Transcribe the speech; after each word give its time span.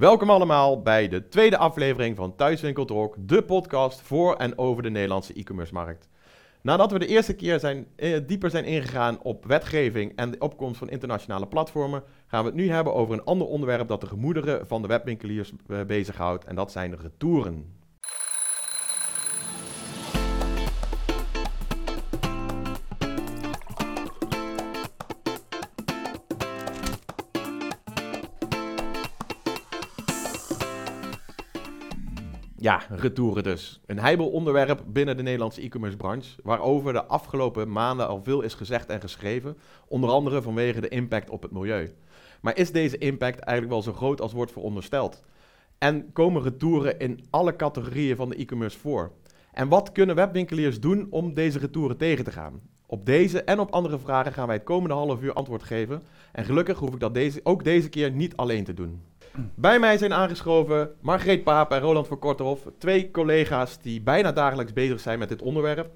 Welkom 0.00 0.30
allemaal 0.30 0.82
bij 0.82 1.08
de 1.08 1.28
tweede 1.28 1.56
aflevering 1.56 2.16
van 2.16 2.36
Thuiswinkel 2.36 2.84
Talk, 2.84 3.16
de 3.18 3.42
podcast 3.42 4.00
voor 4.00 4.34
en 4.34 4.58
over 4.58 4.82
de 4.82 4.90
Nederlandse 4.90 5.32
e-commerce 5.32 5.72
markt. 5.72 6.08
Nadat 6.62 6.92
we 6.92 6.98
de 6.98 7.06
eerste 7.06 7.34
keer 7.34 7.58
zijn, 7.58 7.86
eh, 7.96 8.18
dieper 8.26 8.50
zijn 8.50 8.64
ingegaan 8.64 9.22
op 9.22 9.44
wetgeving 9.44 10.12
en 10.16 10.30
de 10.30 10.38
opkomst 10.38 10.78
van 10.78 10.90
internationale 10.90 11.46
platformen, 11.46 12.02
gaan 12.26 12.42
we 12.42 12.46
het 12.46 12.58
nu 12.58 12.70
hebben 12.70 12.94
over 12.94 13.14
een 13.14 13.24
ander 13.24 13.46
onderwerp 13.46 13.88
dat 13.88 14.00
de 14.00 14.06
gemoederen 14.06 14.66
van 14.66 14.82
de 14.82 14.88
webwinkeliers 14.88 15.52
eh, 15.66 15.82
bezighoudt 15.82 16.44
en 16.44 16.54
dat 16.54 16.72
zijn 16.72 16.96
retouren. 16.96 17.79
Ja, 32.62 32.82
retouren 32.88 33.42
dus. 33.42 33.80
Een 33.86 33.98
heibel 33.98 34.30
onderwerp 34.30 34.82
binnen 34.86 35.16
de 35.16 35.22
Nederlandse 35.22 35.60
e-commerce 35.60 35.96
branche, 35.96 36.40
waarover 36.42 36.92
de 36.92 37.04
afgelopen 37.04 37.72
maanden 37.72 38.08
al 38.08 38.22
veel 38.22 38.40
is 38.40 38.54
gezegd 38.54 38.88
en 38.88 39.00
geschreven, 39.00 39.56
onder 39.88 40.10
andere 40.10 40.42
vanwege 40.42 40.80
de 40.80 40.88
impact 40.88 41.30
op 41.30 41.42
het 41.42 41.50
milieu. 41.50 41.94
Maar 42.40 42.56
is 42.56 42.72
deze 42.72 42.98
impact 42.98 43.38
eigenlijk 43.38 43.70
wel 43.70 43.82
zo 43.82 43.98
groot 43.98 44.20
als 44.20 44.32
wordt 44.32 44.52
verondersteld? 44.52 45.22
En 45.78 46.12
komen 46.12 46.42
retouren 46.42 46.98
in 46.98 47.24
alle 47.30 47.56
categorieën 47.56 48.16
van 48.16 48.28
de 48.28 48.36
e-commerce 48.36 48.78
voor? 48.78 49.12
En 49.52 49.68
wat 49.68 49.92
kunnen 49.92 50.14
webwinkeliers 50.16 50.80
doen 50.80 51.06
om 51.10 51.34
deze 51.34 51.58
retouren 51.58 51.96
tegen 51.96 52.24
te 52.24 52.32
gaan? 52.32 52.60
Op 52.86 53.06
deze 53.06 53.42
en 53.42 53.58
op 53.58 53.70
andere 53.70 53.98
vragen 53.98 54.32
gaan 54.32 54.46
wij 54.46 54.56
het 54.56 54.64
komende 54.64 54.94
half 54.94 55.22
uur 55.22 55.32
antwoord 55.32 55.62
geven. 55.62 56.02
En 56.32 56.44
gelukkig 56.44 56.78
hoef 56.78 56.94
ik 56.94 57.00
dat 57.00 57.14
deze, 57.14 57.40
ook 57.42 57.64
deze 57.64 57.88
keer 57.88 58.10
niet 58.10 58.36
alleen 58.36 58.64
te 58.64 58.74
doen. 58.74 59.00
Bij 59.54 59.78
mij 59.78 59.98
zijn 59.98 60.12
aangeschoven 60.12 60.96
Margreet 61.00 61.44
Paap 61.44 61.72
en 61.72 61.80
Roland 61.80 62.06
van 62.06 62.18
Korthof, 62.18 62.66
twee 62.78 63.10
collega's 63.10 63.78
die 63.78 64.00
bijna 64.00 64.32
dagelijks 64.32 64.72
bezig 64.72 65.00
zijn 65.00 65.18
met 65.18 65.28
dit 65.28 65.42
onderwerp. 65.42 65.90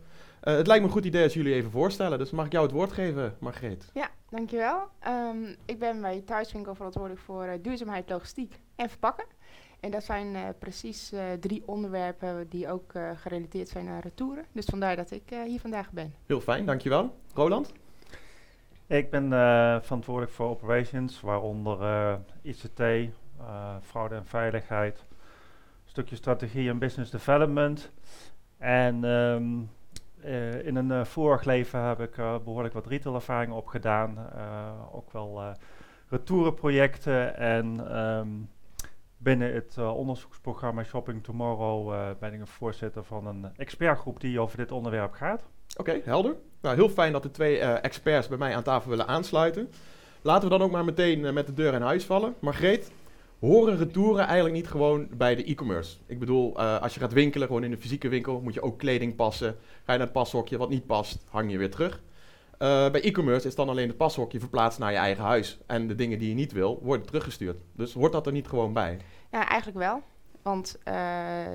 Uh, 0.45 0.55
het 0.55 0.67
lijkt 0.67 0.83
me 0.83 0.89
een 0.89 0.95
goed 0.95 1.05
idee 1.05 1.23
als 1.23 1.35
jullie 1.35 1.55
even 1.55 1.71
voorstellen, 1.71 2.19
dus 2.19 2.31
mag 2.31 2.47
ik 2.47 2.53
jou 2.53 2.65
het 2.65 2.75
woord 2.75 2.93
geven, 2.93 3.37
Margreet? 3.39 3.91
Ja, 3.95 4.11
dankjewel. 4.31 4.89
Um, 5.09 5.57
ik 5.65 5.79
ben 5.79 6.01
bij 6.01 6.23
Thuiswinkel 6.27 6.75
verantwoordelijk 6.75 7.23
voor 7.23 7.45
uh, 7.47 7.53
duurzaamheid, 7.63 8.11
logistiek 8.11 8.59
en 8.77 8.89
verpakken. 8.89 9.25
En 9.81 9.91
dat 9.91 10.05
zijn 10.05 10.35
uh, 10.35 10.43
precies 10.59 11.13
drie 11.41 11.63
onderwerpen 11.67 12.49
die 12.49 12.69
ook 12.69 12.93
gerelateerd 13.15 13.69
zijn 13.69 13.89
aan 13.89 14.01
retouren. 14.01 14.45
Dus 14.53 14.65
vandaar 14.65 14.97
dat 14.97 15.11
ik 15.11 15.23
hier 15.47 15.61
vandaag 15.61 15.91
ben. 15.91 16.15
Heel 16.27 16.41
fijn, 16.41 16.67
dankjewel. 16.67 17.15
Roland? 17.35 17.73
Ik 18.87 19.11
ben 19.11 19.29
verantwoordelijk 19.83 20.33
voor 20.33 20.47
operations, 20.49 21.21
waaronder 21.21 22.19
ICT, 22.43 22.81
fraude 23.83 24.15
en 24.15 24.27
veiligheid, 24.27 24.99
een 24.99 25.91
stukje 25.91 26.17
strategie 26.17 26.69
en 26.69 26.79
business 26.79 27.11
development. 27.11 27.91
En 28.59 29.05
um, 29.05 29.71
uh, 30.25 30.67
in 30.67 30.77
een 30.77 30.91
uh, 30.91 31.05
vorig 31.05 31.45
leven 31.45 31.81
heb 31.81 32.01
ik 32.01 32.17
behoorlijk 32.45 32.75
wat 32.75 32.87
retailervaring 32.87 33.53
opgedaan, 33.53 34.19
ook 34.93 35.13
wel 35.13 35.55
retourenprojecten 36.09 37.37
en 37.37 37.97
um, 37.99 38.51
binnen 39.17 39.55
het 39.55 39.79
onderzoeksprogramma 39.79 40.85
Shopping 40.85 41.25
Tomorrow 41.25 41.95
ben 42.19 42.33
ik 42.33 42.41
een 42.41 42.47
voorzitter 42.47 43.05
van 43.05 43.27
een 43.27 43.47
expertgroep 43.57 44.21
die 44.21 44.41
over 44.41 44.57
dit 44.57 44.73
onderwerp 44.73 45.13
gaat. 45.13 45.43
Oké, 45.77 46.01
helder. 46.05 46.35
Nou, 46.61 46.75
heel 46.75 46.89
fijn 46.89 47.13
dat 47.13 47.23
de 47.23 47.31
twee 47.31 47.59
experts 47.59 48.29
bij 48.29 48.39
mij 48.39 48.57
aan 48.57 48.63
tafel 48.63 48.91
willen 48.91 49.07
aansluiten. 49.07 49.71
Laten 50.23 50.49
we 50.49 50.59
dan 50.59 50.67
ook 50.67 50.73
maar 50.73 50.85
meteen 50.85 51.35
met 51.35 51.47
de 51.47 51.55
deur 51.55 51.75
in 51.75 51.83
huis 51.83 52.05
vallen. 52.05 52.35
Margreet, 52.39 52.93
horen 53.45 53.77
retouren 53.77 54.25
eigenlijk 54.25 54.55
niet 54.55 54.69
gewoon 54.69 55.09
bij 55.17 55.35
de 55.35 55.45
e-commerce? 55.45 55.97
Ik 56.07 56.19
bedoel, 56.19 56.61
uh, 56.61 56.81
als 56.81 56.95
je 56.95 57.01
gaat 57.01 57.13
winkelen, 57.13 57.47
gewoon 57.47 57.65
in 57.65 57.73
een 57.73 57.81
fysieke 57.81 58.09
winkel, 58.09 58.41
moet 58.41 58.55
je 58.55 58.63
ook 58.63 58.79
kleding 58.79 59.17
passen. 59.17 59.57
Ga 59.85 59.93
je 59.93 59.99
naar 59.99 60.07
het 60.07 60.13
pashokje, 60.13 60.59
wat 60.59 60.69
niet 60.69 60.87
past, 60.87 61.25
hang 61.29 61.51
je 61.51 61.59
weer 61.59 61.71
terug. 61.71 62.03
Uh, 62.59 62.91
bij 62.91 63.03
e-commerce 63.03 63.47
is 63.47 63.55
dan 63.55 63.69
alleen 63.69 63.89
het 63.89 63.97
pashokje 63.97 64.41
verplaatst 64.41 64.79
naar 64.79 64.93
je 64.93 64.99
eigen 64.99 65.25
huis. 65.25 65.59
En 65.67 65.87
de 65.87 65.95
dingen 65.95 66.19
die 66.19 66.29
je 66.29 66.35
niet 66.35 66.53
wil, 66.53 66.81
worden 66.83 67.07
teruggestuurd. 67.07 67.61
Dus 67.73 67.93
hoort 67.93 68.13
dat 68.13 68.27
er 68.27 68.33
niet 68.33 68.49
gewoon 68.49 68.73
bij? 68.73 68.99
Ja, 69.31 69.49
eigenlijk 69.49 69.79
wel. 69.79 70.03
Want 70.43 70.79
uh, 70.89 70.95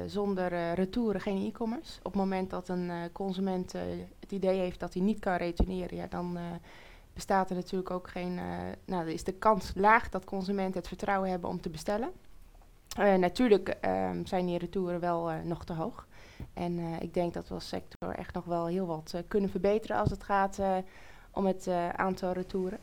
zonder 0.08 0.74
retouren 0.74 1.22
geen 1.22 1.46
e-commerce. 1.46 2.00
Op 2.00 2.12
het 2.12 2.22
moment 2.22 2.50
dat 2.50 2.68
een 2.68 2.92
consument 3.12 3.74
het 4.20 4.32
idee 4.32 4.60
heeft 4.60 4.80
dat 4.80 4.94
hij 4.94 5.04
niet 5.04 5.20
kan 5.20 5.36
retourneren, 5.36 5.98
ja, 5.98 6.08
dan 6.10 6.38
bestaat 7.20 7.50
er 7.50 7.56
natuurlijk 7.56 7.92
ook 7.92 8.10
geen. 8.10 8.38
Uh, 8.38 8.44
nou, 8.86 9.12
is 9.12 9.24
de 9.24 9.32
kans 9.32 9.72
laag 9.76 10.10
dat 10.10 10.26
consumenten 10.26 10.80
het 10.80 10.88
vertrouwen 10.88 11.30
hebben 11.30 11.50
om 11.50 11.62
te 11.62 11.70
bestellen. 11.70 12.12
Uh, 13.00 13.14
natuurlijk 13.14 13.78
um, 13.86 14.26
zijn 14.26 14.46
die 14.46 14.58
retouren 14.58 15.00
wel 15.00 15.32
uh, 15.32 15.42
nog 15.44 15.66
te 15.66 15.74
hoog. 15.74 16.08
En 16.54 16.80
ik 17.02 17.14
denk 17.14 17.34
dat 17.34 17.48
we 17.48 17.54
als 17.54 17.68
sector 17.68 18.16
echt 18.16 18.34
nog 18.34 18.46
wel 18.46 18.66
heel 18.66 18.86
wat 18.86 19.24
kunnen 19.28 19.50
verbeteren 19.50 19.98
als 19.98 20.10
het 20.10 20.24
gaat 20.24 20.60
om 21.32 21.46
het 21.46 21.68
aantal 21.96 22.32
retouren. 22.32 22.80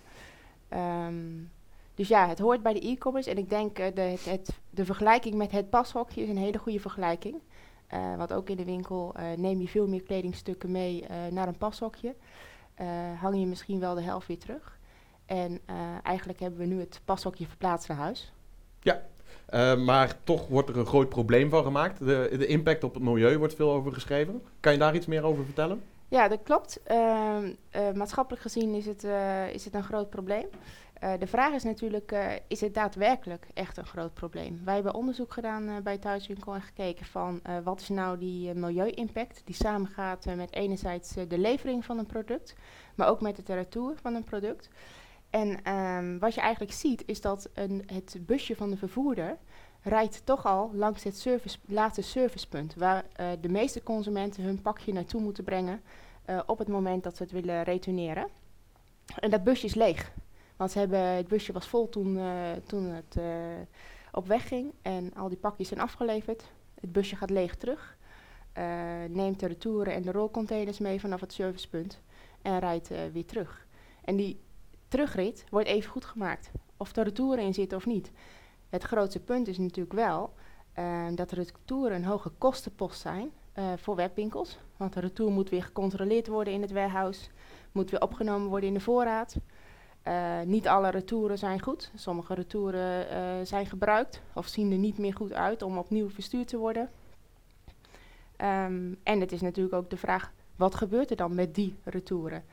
Um, 1.06 1.50
dus 1.94 2.08
ja, 2.08 2.28
het 2.28 2.38
hoort 2.38 2.62
bij 2.62 2.72
de 2.72 2.80
e-commerce. 2.80 3.30
En 3.30 3.38
ik 3.38 3.48
denk 3.48 3.76
de, 3.76 4.16
het, 4.24 4.48
de 4.70 4.84
vergelijking 4.84 5.34
met 5.34 5.50
het 5.50 5.70
pashokje 5.70 6.22
is 6.22 6.28
een 6.28 6.36
hele 6.36 6.58
goede 6.58 6.80
vergelijking. 6.80 7.40
want 8.16 8.32
ook 8.32 8.48
in 8.48 8.56
de 8.56 8.64
winkel 8.64 9.14
neem 9.36 9.60
je 9.60 9.68
veel 9.68 9.88
meer 9.88 10.02
kledingstukken 10.02 10.70
mee 10.70 11.04
naar 11.30 11.48
een 11.48 11.58
pashokje 11.58 12.14
hang 13.20 13.38
je 13.38 13.46
misschien 13.46 13.80
wel 13.80 13.94
de 13.94 14.02
helft 14.02 14.26
weer 14.26 14.38
terug. 14.38 14.78
En 15.26 15.60
uh, 15.70 15.76
eigenlijk 16.02 16.40
hebben 16.40 16.58
we 16.58 16.66
nu 16.66 16.80
het 16.80 17.00
pashokje 17.04 17.46
verplaatst 17.46 17.88
naar 17.88 17.96
huis. 17.96 18.32
Ja, 18.80 19.02
uh, 19.50 19.84
maar 19.84 20.16
toch 20.24 20.48
wordt 20.48 20.68
er 20.68 20.78
een 20.78 20.86
groot 20.86 21.08
probleem 21.08 21.50
van 21.50 21.64
gemaakt. 21.64 21.98
De, 21.98 22.34
de, 22.38 22.46
impact 22.46 22.84
op 22.84 22.94
het 22.94 23.02
milieu 23.02 23.38
wordt 23.38 23.54
veel 23.54 23.70
over 23.70 23.92
geschreven. 23.92 24.42
Kan 24.60 24.72
je 24.72 24.78
daar 24.78 24.94
iets 24.94 25.06
meer 25.06 25.22
over 25.22 25.44
vertellen? 25.44 25.82
Ja, 26.08 26.28
dat 26.28 26.42
klopt. 26.42 26.82
Ehm, 26.82 27.52
maatschappelijk 27.94 28.42
gezien 28.42 28.74
is 28.74 28.86
het, 28.86 29.04
is 29.54 29.64
het 29.64 29.74
een 29.74 29.84
groot 29.84 30.10
probleem. 30.10 30.46
Uh, 31.02 31.12
de 31.18 31.26
vraag 31.26 31.52
is 31.52 31.62
natuurlijk, 31.62 32.16
is 32.48 32.60
het 32.60 32.74
daadwerkelijk 32.74 33.46
echt 33.54 33.76
een 33.76 33.86
groot 33.86 34.14
probleem? 34.14 34.60
Wij 34.64 34.74
hebben 34.74 34.94
onderzoek 34.94 35.32
gedaan 35.32 35.82
bij 35.82 35.98
Thuiswinkel 35.98 36.54
en 36.54 36.62
gekeken 36.62 37.06
van 37.06 37.40
wat 37.64 37.80
is 37.80 37.88
nou 37.88 38.18
die 38.18 38.54
milieu-impact 38.54 39.42
die 39.44 39.54
samengaat 39.54 40.24
met 40.24 40.52
enerzijds 40.52 41.14
de 41.28 41.38
levering 41.38 41.84
van 41.84 41.98
een 41.98 42.06
product, 42.06 42.54
maar 42.94 43.08
ook 43.08 43.20
met 43.20 43.36
het 43.36 43.48
retour 43.48 43.94
van 44.02 44.14
een 44.14 44.24
product. 44.24 44.68
En 45.30 45.72
um, 45.72 46.18
wat 46.18 46.34
je 46.34 46.40
eigenlijk 46.40 46.72
ziet 46.72 47.02
is 47.06 47.20
dat 47.20 47.50
een, 47.54 47.82
het 47.86 48.16
busje 48.20 48.56
van 48.56 48.70
de 48.70 48.76
vervoerder 48.76 49.38
rijdt 49.88 50.26
toch 50.26 50.46
al 50.46 50.70
langs 50.74 51.02
het 51.04 51.18
service, 51.18 51.58
laatste 51.66 52.02
servicepunt, 52.02 52.74
waar 52.74 53.04
de 53.40 53.48
meeste 53.48 53.82
consumenten 53.82 54.42
hun 54.42 54.62
pakje 54.62 54.92
naartoe 54.92 55.20
moeten 55.20 55.44
brengen 55.44 55.82
op 56.46 56.58
het 56.58 56.68
moment 56.68 57.02
dat 57.02 57.16
ze 57.16 57.22
het 57.22 57.32
willen 57.32 57.62
retourneren. 57.62 58.28
En 59.18 59.30
dat 59.30 59.44
busje 59.44 59.66
is 59.66 59.74
leeg. 59.74 60.12
Want 60.56 60.70
ze 60.70 60.78
hebben, 60.78 61.00
het 61.00 61.28
busje 61.28 61.52
was 61.52 61.68
vol 61.68 61.88
toen, 61.88 62.16
uh, 62.16 62.52
toen 62.66 62.84
het 62.84 63.18
op 64.12 64.26
weg 64.26 64.48
ging. 64.48 64.72
En 64.82 65.14
al 65.14 65.28
die 65.28 65.38
pakjes 65.38 65.68
zijn 65.68 65.80
afgeleverd. 65.80 66.44
Het 66.80 66.92
busje 66.92 67.16
gaat 67.16 67.30
leeg 67.30 67.56
terug. 67.56 67.96
Neemt 69.08 69.40
de 69.40 69.46
retouren 69.46 69.94
en 69.94 70.02
de 70.02 70.12
rolcontainers 70.12 70.78
mee 70.78 71.00
vanaf 71.00 71.20
het 71.20 71.32
servicepunt. 71.32 72.00
En 72.42 72.58
rijdt 72.58 72.88
weer 73.12 73.26
terug. 73.26 73.66
En 74.04 74.16
die 74.16 74.40
terugrit 74.88 75.44
wordt 75.50 75.68
even 75.68 75.90
goed 75.90 76.04
gemaakt. 76.04 76.50
Of 76.76 76.96
er 76.96 77.04
retouren 77.04 77.44
in 77.44 77.54
zitten 77.54 77.78
of 77.78 77.86
niet. 77.86 78.10
Het 78.76 78.84
grootste 78.84 79.20
punt 79.20 79.48
is 79.48 79.58
natuurlijk 79.58 79.92
wel 79.92 80.32
dat 81.14 81.30
de 81.30 81.34
retouren 81.34 81.96
een 81.96 82.04
hoge 82.04 82.30
kostenpost 82.38 83.00
zijn 83.00 83.30
voor 83.76 83.96
webwinkels. 83.96 84.58
Want 84.76 84.92
de 84.92 85.00
retour 85.00 85.30
moet 85.30 85.50
weer 85.50 85.62
gecontroleerd 85.62 86.26
worden 86.26 86.52
in 86.52 86.60
het 86.60 86.72
warehouse. 86.72 87.28
Moet 87.72 87.90
weer 87.90 88.02
opgenomen 88.02 88.48
worden 88.48 88.68
in 88.68 88.74
de 88.74 88.80
voorraad. 88.80 89.36
Uh, 90.04 90.40
niet 90.40 90.68
alle 90.68 90.90
retouren 90.90 91.38
zijn 91.38 91.62
goed. 91.62 91.90
Sommige 91.94 92.34
retouren 92.34 93.06
uh, 93.12 93.46
zijn 93.46 93.66
gebruikt 93.66 94.22
of 94.34 94.46
zien 94.46 94.72
er 94.72 94.78
niet 94.78 94.98
meer 94.98 95.14
goed 95.14 95.32
uit 95.32 95.62
om 95.62 95.78
opnieuw 95.78 96.10
verstuurd 96.10 96.48
te 96.48 96.56
worden. 96.56 96.90
Um, 98.42 98.98
en 99.02 99.20
het 99.20 99.32
is 99.32 99.40
natuurlijk 99.40 99.74
ook 99.74 99.90
de 99.90 99.96
vraag, 99.96 100.32
wat 100.56 100.74
gebeurt 100.74 101.10
er 101.10 101.16
dan 101.16 101.34
met 101.34 101.54
die 101.54 101.76
retouren? 101.84 102.44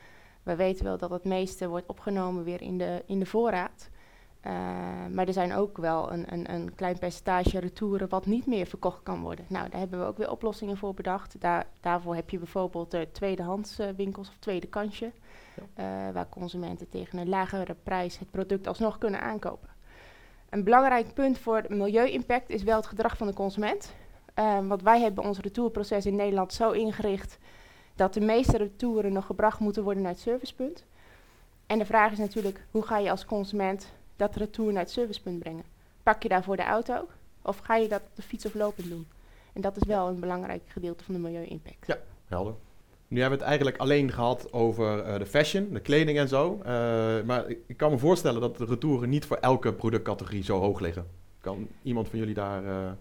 We 0.44 0.56
weten 0.56 0.86
wel 0.86 0.98
dat 0.98 1.09
het 1.09 1.24
meeste 1.24 1.68
wordt 1.68 1.88
opgenomen 1.88 2.44
weer 2.44 2.62
in 2.62 2.77
de, 2.77 3.03
in 3.06 3.19
de 3.19 3.25
voorraad. 3.25 3.89
Uh, 4.48 4.51
maar 5.12 5.28
er 5.28 5.34
zijn 5.34 5.54
ook 5.54 5.78
wel 5.78 6.12
een, 6.12 6.34
een, 6.34 6.54
een, 6.54 6.75
klein 6.75 7.00
percentage 7.00 7.60
retouren 7.60 8.10
wat 8.10 8.25
niet 8.25 8.45
meer 8.45 8.66
verkocht 8.66 9.04
kan 9.04 9.22
worden. 9.22 9.45
Nou, 9.48 9.69
daar 9.69 9.80
hebben 9.80 10.00
we 10.00 10.06
ook 10.06 10.18
weer 10.18 10.31
oplossingen 10.31 10.78
voor 10.78 10.94
bedacht. 10.94 11.36
Daar, 11.42 11.66
daarvoor 11.80 12.16
heb 12.16 12.30
je 12.30 12.38
bijvoorbeeld 12.38 12.94
uh, 12.94 13.01
tweedehands 13.12 13.80
uh, 13.80 13.88
winkels 13.95 14.30
of 14.30 14.36
tweede 14.40 14.68
kansje. 14.68 15.12
Ja. 15.75 16.12
waar 16.12 16.30
consumenten 16.30 16.90
tegen 16.90 17.19
een 17.19 17.30
lagere 17.30 17.75
prijs 17.84 18.19
het 18.19 18.31
product 18.31 18.68
alsnog 18.68 18.98
kunnen 18.98 19.22
aankopen. 19.22 19.69
Een 20.50 20.63
belangrijk 20.63 21.13
punt 21.13 21.38
voor 21.38 21.63
milieu-impact 21.68 22.50
is 22.50 22.63
wel 22.63 22.75
het 22.75 22.88
gedrag 22.88 23.18
van 23.18 23.28
de 23.28 23.34
consument. 23.34 23.94
want 24.68 24.81
wij 24.81 25.01
hebben 25.01 25.24
ons 25.24 25.39
retourproces 25.39 26.06
in 26.06 26.16
Nederland 26.16 26.54
zo 26.54 26.72
ingericht 26.72 27.38
dat 27.96 28.13
de 28.13 28.22
meeste 28.22 28.57
retouren 28.57 29.13
nog 29.13 29.25
gebracht 29.25 29.60
moeten 29.60 29.84
worden 29.84 30.04
naar 30.04 30.12
het 30.12 30.22
servicepunt. 30.22 30.86
En 31.66 31.80
de 31.80 31.86
vraag 31.86 32.12
is 32.12 32.18
natuurlijk, 32.18 32.66
hoe 32.72 32.84
ga 32.84 32.98
je 32.98 33.12
als 33.12 33.25
consument 33.25 33.92
dat 34.15 34.36
retour 34.36 34.71
naar 34.71 34.81
het 34.81 34.92
servicepunt 34.92 35.39
brengen. 35.39 35.63
pak 36.04 36.24
je 36.24 36.30
daarvoor 36.30 36.56
de 36.56 36.63
auto 36.63 37.07
of 37.42 37.57
ga 37.57 37.75
je 37.75 37.88
dat 37.88 38.01
op 38.01 38.15
de 38.15 38.21
fiets 38.21 38.45
of 38.45 38.54
lopend 38.54 38.89
doen? 38.89 39.07
En 39.54 39.62
dat 39.62 39.75
is 39.75 39.83
wel 39.88 40.07
een 40.07 40.19
belangrijk 40.19 40.62
gedeelte 40.68 41.04
van 41.04 41.13
de 41.13 41.19
milieu-impact. 41.19 41.88
Ja, 41.88 41.98
helder. 42.25 42.54
Nu 43.07 43.19
hebben 43.19 43.39
we 43.39 43.44
het 43.44 43.54
eigenlijk 43.54 43.77
alleen 43.77 44.12
gehad 44.12 44.54
over 44.54 45.04
eh, 45.04 45.19
de 45.19 45.25
fashion, 45.25 45.69
de 45.74 45.80
kleding 45.80 46.18
en 46.18 46.27
zo. 46.27 46.54
Uh, 46.60 46.65
maar 47.25 47.45
ik 47.68 47.77
kan 47.77 47.92
me 47.92 47.98
voorstellen 47.98 48.42
dat 48.42 48.57
de 48.57 48.65
retouren 48.65 49.10
niet 49.10 49.25
voor 49.25 49.38
elke 49.38 49.74
productcategorie 49.74 50.44
zo 50.44 50.60
hoog 50.60 50.80
liggen. 50.80 51.07
Kan 51.42 51.68
iemand 51.81 52.10
van 52.10 52.19
jullie 52.19 52.33
daar 52.33 52.63
uh, 52.63 52.92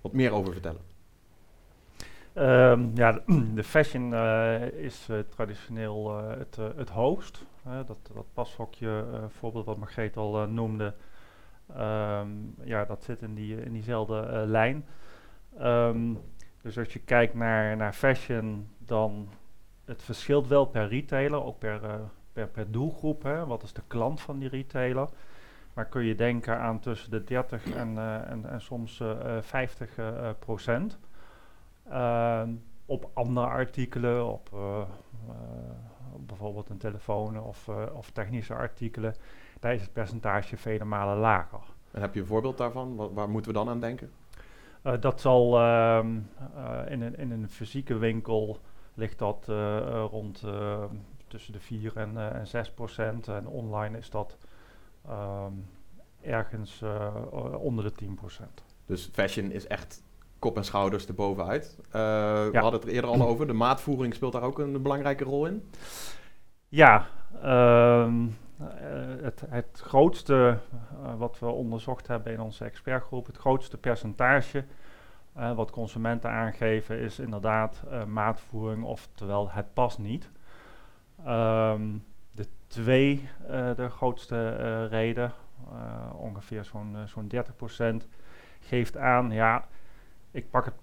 wat 0.00 0.12
meer 0.12 0.32
over 0.32 0.52
vertellen? 0.52 0.80
Um, 2.34 2.90
ja, 2.94 3.22
de 3.54 3.64
fashion 3.64 4.14
is 4.76 5.08
traditioneel 5.28 6.16
het, 6.16 6.56
het 6.76 6.88
hoogst. 6.88 7.44
Dat, 7.62 8.10
dat 8.14 8.32
pashokje 8.32 9.04
voorbeeld 9.28 9.64
wat 9.64 9.76
Margreet 9.76 10.16
al 10.16 10.48
noemde, 10.48 10.94
um, 11.76 12.54
ja, 12.64 12.84
dat 12.84 13.02
zit 13.02 13.22
in, 13.22 13.34
die, 13.34 13.64
in 13.64 13.72
diezelfde 13.72 14.44
lijn. 14.46 14.86
Um, 15.60 16.20
dus 16.62 16.78
als 16.78 16.92
je 16.92 16.98
kijkt 16.98 17.34
naar, 17.34 17.76
naar 17.76 17.92
fashion, 17.92 18.68
dan 18.78 19.28
het 19.84 20.02
verschilt 20.02 20.46
wel 20.46 20.64
per 20.66 20.88
retailer, 20.88 21.44
ook 21.44 21.58
per, 21.58 21.82
uh, 21.82 21.94
per, 22.32 22.48
per 22.48 22.70
doelgroep. 22.70 23.22
Hè. 23.22 23.46
Wat 23.46 23.62
is 23.62 23.72
de 23.72 23.82
klant 23.86 24.20
van 24.20 24.38
die 24.38 24.48
retailer? 24.48 25.08
Maar 25.74 25.86
kun 25.86 26.04
je 26.04 26.14
denken 26.14 26.58
aan 26.58 26.80
tussen 26.80 27.10
de 27.10 27.24
30 27.24 27.72
en, 27.72 27.92
uh, 27.92 28.30
en, 28.30 28.50
en 28.50 28.60
soms 28.60 29.00
uh, 29.00 29.36
50 29.40 29.90
procent. 30.38 30.98
Ehm, 31.88 32.50
op 32.86 33.10
andere 33.14 33.46
artikelen, 33.46 34.26
op 34.26 34.50
bijvoorbeeld 36.26 36.68
een 36.68 36.78
telefoon 36.78 37.40
of, 37.40 37.68
of 37.94 38.10
technische 38.10 38.54
artikelen, 38.54 39.14
daar 39.60 39.74
is 39.74 39.80
het 39.80 39.92
percentage 39.92 40.56
vele 40.56 40.84
malen 40.84 41.16
lager. 41.16 41.62
En 41.90 42.00
heb 42.00 42.14
je 42.14 42.20
een 42.20 42.26
voorbeeld 42.26 42.58
daarvan? 42.58 42.96
Waar, 42.96 43.14
waar 43.14 43.30
moeten 43.30 43.52
we 43.52 43.58
dan 43.58 43.68
aan 43.68 43.80
denken? 43.80 44.10
Uh, 44.84 44.92
dat 45.00 45.20
zal 45.20 45.60
uh, 45.60 46.04
uh, 46.56 46.80
in, 46.88 47.02
een, 47.02 47.16
in 47.16 47.30
een 47.30 47.48
fysieke 47.48 47.96
winkel 47.96 48.58
ligt 48.94 49.18
dat 49.18 49.44
rond 50.10 50.44
tussen 51.28 51.52
de 51.52 51.60
4 51.60 51.96
en, 51.96 52.32
en 52.32 52.46
6 52.46 52.70
procent. 52.70 53.28
En 53.28 53.46
online 53.46 53.98
is 53.98 54.10
dat 54.10 54.38
um, 55.08 55.66
ergens 56.20 56.82
onder 57.58 57.84
de 57.84 57.92
10 57.92 58.14
procent. 58.14 58.64
Dus 58.86 59.10
fashion 59.12 59.50
is 59.50 59.66
echt 59.66 60.02
kop 60.42 60.56
en 60.56 60.64
schouders 60.64 61.06
erbovenuit. 61.06 61.78
Ja. 61.92 62.50
We 62.50 62.58
hadden 62.58 62.80
het 62.80 62.88
er 62.88 62.94
eerder 62.94 63.10
al 63.10 63.22
over. 63.30 63.46
De 63.46 63.52
maatvoering 63.52 64.14
speelt 64.14 64.32
daar 64.32 64.42
ook 64.42 64.58
een 64.58 64.82
belangrijke 64.82 65.24
rol 65.24 65.46
in. 65.46 65.70
Ja, 66.68 67.06
um, 67.44 68.36
uh, 68.60 68.68
het, 69.22 69.42
het, 69.48 69.82
grootste 69.84 70.58
uh, 71.02 71.14
wat 71.18 71.38
we 71.38 71.46
onderzocht 71.46 72.06
hebben 72.06 72.32
in 72.32 72.40
onze 72.40 72.64
expertgroep, 72.64 73.26
het 73.26 73.36
grootste 73.36 73.78
percentage 73.78 74.64
uh, 75.36 75.54
wat 75.54 75.70
consumenten 75.70 76.30
aangeven, 76.30 76.98
is 76.98 77.18
inderdaad 77.18 77.82
maatvoering, 78.06 78.84
oftewel 78.84 79.50
het 79.50 79.74
past 79.74 79.98
niet. 79.98 80.30
Um, 81.26 82.04
de 82.30 82.46
twee, 82.66 83.28
de 83.76 83.88
grootste 83.90 84.86
reden, 84.86 85.32
ongeveer 86.12 86.64
zo'n 86.64 86.96
zo'n 87.04 87.30
30%, 88.02 88.06
geeft 88.60 88.96
aan, 88.96 89.30
ja, 89.30 89.64
ik 90.32 90.50
pak 90.50 90.64
het 90.64 90.74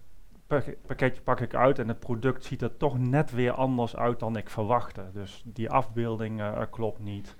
pakketje 0.85 1.21
pak 1.21 1.39
ik 1.39 1.55
uit 1.55 1.79
en 1.79 1.87
het 1.87 1.99
product 1.99 2.45
ziet 2.45 2.61
er 2.61 2.77
toch 2.77 2.97
net 2.97 3.31
weer 3.31 3.51
anders 3.51 3.95
uit 3.95 4.19
dan 4.19 4.35
ik 4.35 4.49
verwachtte. 4.49 5.05
Dus 5.13 5.43
die 5.45 5.69
afbeelding 5.69 6.39
uh, 6.39 6.61
klopt 6.69 6.99
niet. 6.99 7.35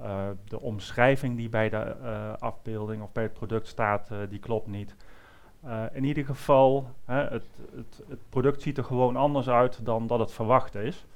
Uh, 0.00 0.28
de 0.44 0.60
omschrijving 0.60 1.36
die 1.36 1.48
bij 1.48 1.68
de 1.68 1.96
uh, 2.02 2.32
afbeelding 2.38 3.02
of 3.02 3.12
bij 3.12 3.22
het 3.22 3.32
product 3.32 3.66
staat, 3.66 4.10
die 4.28 4.38
klopt 4.38 4.66
niet. 4.66 4.96
in 5.92 6.04
ieder 6.04 6.24
geval, 6.24 6.90
het, 7.04 7.46
het, 7.74 8.02
het, 8.08 8.20
product 8.28 8.62
ziet 8.62 8.78
er 8.78 8.84
gewoon 8.84 9.16
anders 9.16 9.48
uit 9.48 9.84
dan 9.84 10.06
dat 10.06 10.18
het 10.18 10.32
verwacht 10.32 10.74
is. 10.74 11.06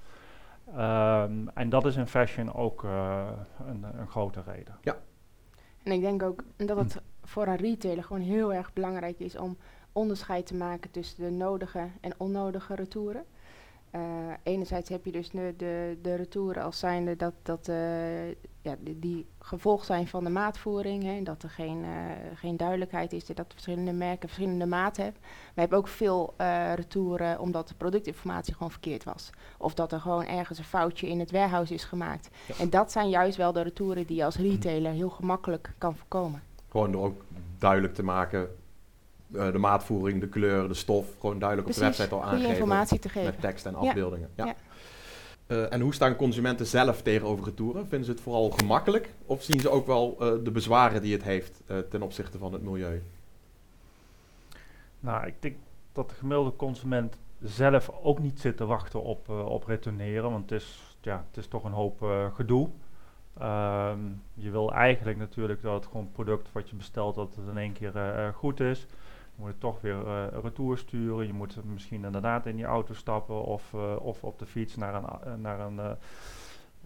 Um, 0.68 1.48
en 1.54 1.68
dat 1.68 1.86
is 1.86 1.96
in 1.96 2.06
fashion 2.06 2.54
ook 2.54 2.82
een, 2.82 3.84
een 3.98 4.08
grote 4.08 4.42
reden. 4.46 4.78
Ja. 4.80 4.96
En 5.82 5.92
ik 5.92 6.00
denk 6.00 6.22
ook 6.22 6.42
dat 6.56 6.76
het 6.76 7.02
voor 7.22 7.46
een 7.46 7.56
retailer 7.56 8.04
gewoon 8.04 8.22
heel 8.22 8.54
erg 8.54 8.72
belangrijk 8.72 9.18
is 9.18 9.36
om 9.36 9.56
onderscheid 9.92 10.46
te 10.46 10.54
maken 10.54 10.90
tussen 10.90 11.24
de 11.24 11.30
nodige 11.30 11.88
en 12.00 12.14
onnodige 12.16 12.74
retouren. 12.74 13.24
Uh, 13.94 14.00
enerzijds 14.42 14.88
heb 14.88 15.04
je 15.04 15.12
dus 15.12 15.30
de, 15.30 15.54
de, 15.56 15.98
de 16.02 16.14
retouren 16.14 16.62
als 16.62 16.78
zijnde 16.78 17.16
dat, 17.16 17.32
dat 17.42 17.68
uh, 17.68 18.28
ja, 18.28 18.76
die, 18.78 18.98
die, 18.98 19.26
gevolg 19.38 19.84
zijn 19.84 20.06
van 20.06 20.24
de 20.24 20.30
maatvoering. 20.30 21.02
Hè, 21.02 21.22
dat 21.22 21.42
er 21.42 21.50
geen, 21.50 21.84
uh, 21.84 21.90
geen 22.34 22.56
duidelijkheid 22.56 23.12
is, 23.12 23.26
dat 23.26 23.46
verschillende 23.48 23.92
merken 23.92 24.28
verschillende 24.28 24.66
maten 24.66 25.04
hebben. 25.04 25.22
We 25.54 25.60
hebben 25.60 25.78
ook 25.78 25.88
veel 25.88 26.34
retouren 26.74 27.38
omdat 27.38 27.68
de 27.68 27.74
productinformatie 27.74 28.54
gewoon 28.54 28.70
verkeerd 28.70 29.04
was. 29.04 29.30
Of 29.58 29.74
dat 29.74 29.92
er 29.92 30.00
gewoon 30.00 30.26
ergens 30.26 30.58
een 30.58 30.64
foutje 30.64 31.08
in 31.08 31.18
het 31.18 31.30
warehouse 31.30 31.74
is 31.74 31.84
gemaakt. 31.84 32.30
Ja. 32.46 32.54
En 32.58 32.70
dat 32.70 32.92
zijn 32.92 33.08
juist 33.08 33.36
wel 33.36 33.52
de 33.52 33.62
retouren 33.62 34.06
die 34.06 34.16
je 34.16 34.24
als 34.24 34.36
retailer 34.36 34.92
heel 34.92 35.10
gemakkelijk 35.10 35.74
kan 35.78 35.96
voorkomen. 35.96 36.42
Gewoon 36.68 36.92
door 36.92 37.04
ook 37.04 37.24
duidelijk 37.58 37.94
te 37.94 38.02
maken 38.02 38.48
de 39.32 39.58
maatvoering, 39.58 40.20
de 40.20 40.28
kleur, 40.28 40.68
de 40.68 40.74
stof, 40.74 41.06
gewoon 41.20 41.38
duidelijk 41.38 41.68
Precies, 41.68 41.86
op 41.86 41.92
de 41.92 41.96
website 41.98 42.20
al 42.20 42.24
aangeven. 42.24 42.50
informatie 42.50 42.98
te 42.98 43.08
geven. 43.08 43.30
Met 43.30 43.40
tekst 43.40 43.66
en 43.66 43.74
afbeeldingen. 43.74 44.30
Ja. 44.34 44.44
ja. 44.46 44.54
Uh, 45.46 45.72
en 45.72 45.80
hoe 45.80 45.94
staan 45.94 46.16
consumenten 46.16 46.66
zelf 46.66 47.02
tegenover 47.02 47.44
retouren? 47.44 47.88
Vinden 47.88 48.04
ze 48.04 48.10
het 48.12 48.20
vooral 48.20 48.50
gemakkelijk 48.50 49.14
of 49.26 49.42
zien 49.42 49.60
ze 49.60 49.70
ook 49.70 49.86
wel 49.86 50.16
uh, 50.20 50.44
de 50.44 50.50
bezwaren 50.50 51.02
die 51.02 51.12
het 51.12 51.22
heeft 51.22 51.62
ten 51.90 52.02
opzichte 52.02 52.38
van 52.38 52.52
het 52.52 52.62
milieu? 52.62 53.02
Nou, 55.00 55.26
ik 55.26 55.34
denk 55.38 55.56
dat 55.92 56.08
de 56.08 56.14
gemiddelde 56.14 56.56
consument 56.56 57.16
zelf 57.42 57.90
ook 58.02 58.18
niet 58.18 58.40
zit 58.40 58.56
te 58.56 58.66
wachten 58.66 59.02
op, 59.02 59.28
op 59.28 59.64
retourneren, 59.66 60.30
want 60.30 60.50
het 60.50 60.60
is, 60.60 60.96
ja, 61.00 61.24
het 61.28 61.36
is 61.36 61.46
toch 61.46 61.64
een 61.64 61.72
hoop 61.72 62.30
gedoe. 62.34 62.68
Um, 63.42 64.22
je 64.34 64.50
wil 64.50 64.72
eigenlijk 64.72 65.18
natuurlijk 65.18 65.62
dat 65.62 65.74
het 65.74 65.86
gewoon 65.86 66.10
product 66.12 66.52
wat 66.52 66.68
je 66.68 66.76
bestelt, 66.76 67.14
dat 67.14 67.34
het 67.34 67.48
in 67.48 67.58
één 67.58 67.72
keer 67.72 68.32
goed 68.34 68.60
is 68.60 68.86
moet 69.40 69.48
het 69.48 69.60
toch 69.60 69.80
weer 69.80 70.06
uh, 70.06 70.24
retour 70.42 70.78
sturen. 70.78 71.26
Je 71.26 71.32
moet 71.32 71.64
misschien 71.64 72.04
inderdaad 72.04 72.46
in 72.46 72.56
die 72.56 72.64
auto 72.64 72.94
stappen 72.94 73.44
of, 73.44 73.72
uh, 73.72 73.96
of 74.00 74.24
op 74.24 74.38
de 74.38 74.46
fiets 74.46 74.76
naar 74.76 74.94
een, 74.94 75.04
uh, 75.26 75.34
naar 75.34 75.60
een, 75.60 75.80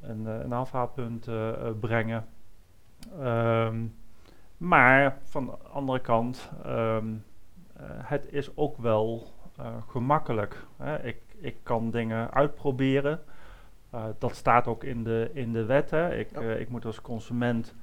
een, 0.00 0.26
een 0.26 0.52
afhaalpunt 0.52 1.28
brengen. 1.80 2.26
Um, 3.20 3.94
maar 4.56 5.18
van 5.24 5.44
de 5.44 5.68
andere 5.72 6.00
kant, 6.00 6.50
um, 6.66 7.24
het 8.02 8.32
is 8.32 8.56
ook 8.56 8.76
wel 8.76 9.26
gemakkelijk. 9.88 10.66
Hè. 10.76 11.02
Ik, 11.02 11.16
ik 11.36 11.56
kan 11.62 11.90
dingen 11.90 12.30
uitproberen. 12.30 13.20
Dat 14.18 14.34
staat 14.34 14.66
ook 14.66 14.84
in 14.84 15.04
de, 15.04 15.30
in 15.32 15.52
de 15.52 15.64
wet. 15.64 15.90
Hè. 15.90 16.16
Ik, 16.16 16.30
ja. 16.30 16.40
ik 16.40 16.68
moet 16.68 16.84
als 16.84 17.00
consument, 17.00 17.74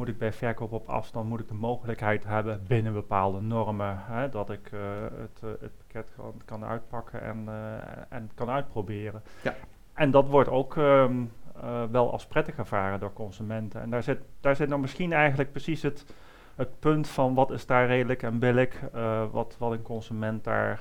moet 0.00 0.08
ik 0.08 0.18
bij 0.18 0.32
verkoop 0.32 0.72
op 0.72 0.88
afstand, 0.88 1.28
moet 1.28 1.40
ik 1.40 1.48
de 1.48 1.54
mogelijkheid 1.54 2.24
hebben 2.24 2.64
binnen 2.66 2.92
bepaalde 2.92 3.40
normen, 3.40 3.98
hè, 3.98 4.28
dat 4.28 4.50
ik 4.50 4.70
uh, 4.72 4.80
het, 5.18 5.60
het 5.60 5.76
pakket 5.76 6.06
kan, 6.16 6.34
kan 6.44 6.64
uitpakken 6.64 7.22
en, 7.22 7.48
en 8.08 8.30
kan 8.34 8.50
uitproberen. 8.50 9.22
Ja. 9.42 9.54
En 9.94 10.10
dat 10.10 10.28
wordt 10.28 10.48
ook 10.48 10.76
um, 10.76 11.32
wel 11.90 12.12
als 12.12 12.26
prettig 12.26 12.56
ervaren 12.56 13.00
door 13.00 13.12
consumenten. 13.12 13.80
En 13.80 13.90
daar 13.90 14.02
zit, 14.02 14.18
daar 14.40 14.56
zit 14.56 14.68
nou 14.68 14.80
misschien 14.80 15.12
eigenlijk 15.12 15.50
precies 15.50 15.82
het, 15.82 16.04
het 16.54 16.78
punt 16.78 17.08
van 17.08 17.34
wat 17.34 17.50
is 17.50 17.66
daar 17.66 17.86
redelijk 17.86 18.22
en 18.22 18.38
billig, 18.38 18.80
wat, 19.30 19.56
wat 19.58 19.72
een 19.72 19.82
consument 19.82 20.44
daar 20.44 20.80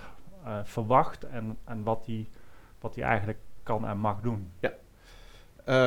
verwacht 0.63 1.23
en, 1.23 1.57
en 1.63 1.83
wat 1.83 2.05
die, 2.05 2.29
wat 2.79 2.93
die 2.93 3.03
eigenlijk 3.03 3.39
kan 3.63 3.87
en 3.87 3.97
mag 3.97 4.21
doen. 4.21 4.51
Ja. 4.59 4.71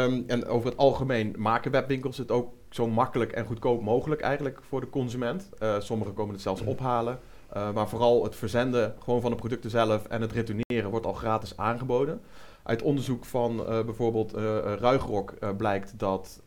Um, 0.05 0.25
en 0.27 0.47
over 0.47 0.69
het 0.69 0.79
algemeen 0.79 1.35
maken 1.39 1.71
webwinkels 1.71 2.19
het 2.19 2.31
ook 2.31 2.61
zo 2.75 2.87
makkelijk 2.87 3.33
en 3.33 3.47
goedkoop 3.47 3.83
mogelijk 3.83 4.21
eigenlijk 4.21 4.61
voor 4.69 4.81
de 4.81 4.91
consument. 4.91 5.49
Uh, 5.62 5.81
sommigen 5.81 6.14
komen 6.14 6.33
het 6.33 6.43
zelfs 6.43 6.61
ophalen. 6.61 7.19
Uh, 7.57 7.73
maar 7.73 7.88
vooral 7.88 8.25
het 8.25 8.37
verzenden 8.37 8.95
gewoon 9.02 9.21
van 9.21 9.31
de 9.31 9.37
producten 9.37 9.71
zelf 9.71 10.07
en 10.07 10.21
het 10.21 10.33
retourneren 10.33 10.91
wordt 10.91 11.07
al 11.07 11.12
gratis 11.12 11.57
aangeboden. 11.57 12.21
Uit 12.62 12.83
onderzoek 12.83 13.25
van 13.25 13.61
uh, 13.61 13.85
bijvoorbeeld 13.85 14.33
Ruigrok 14.79 15.35
blijkt 15.57 15.99
dat 15.99 16.41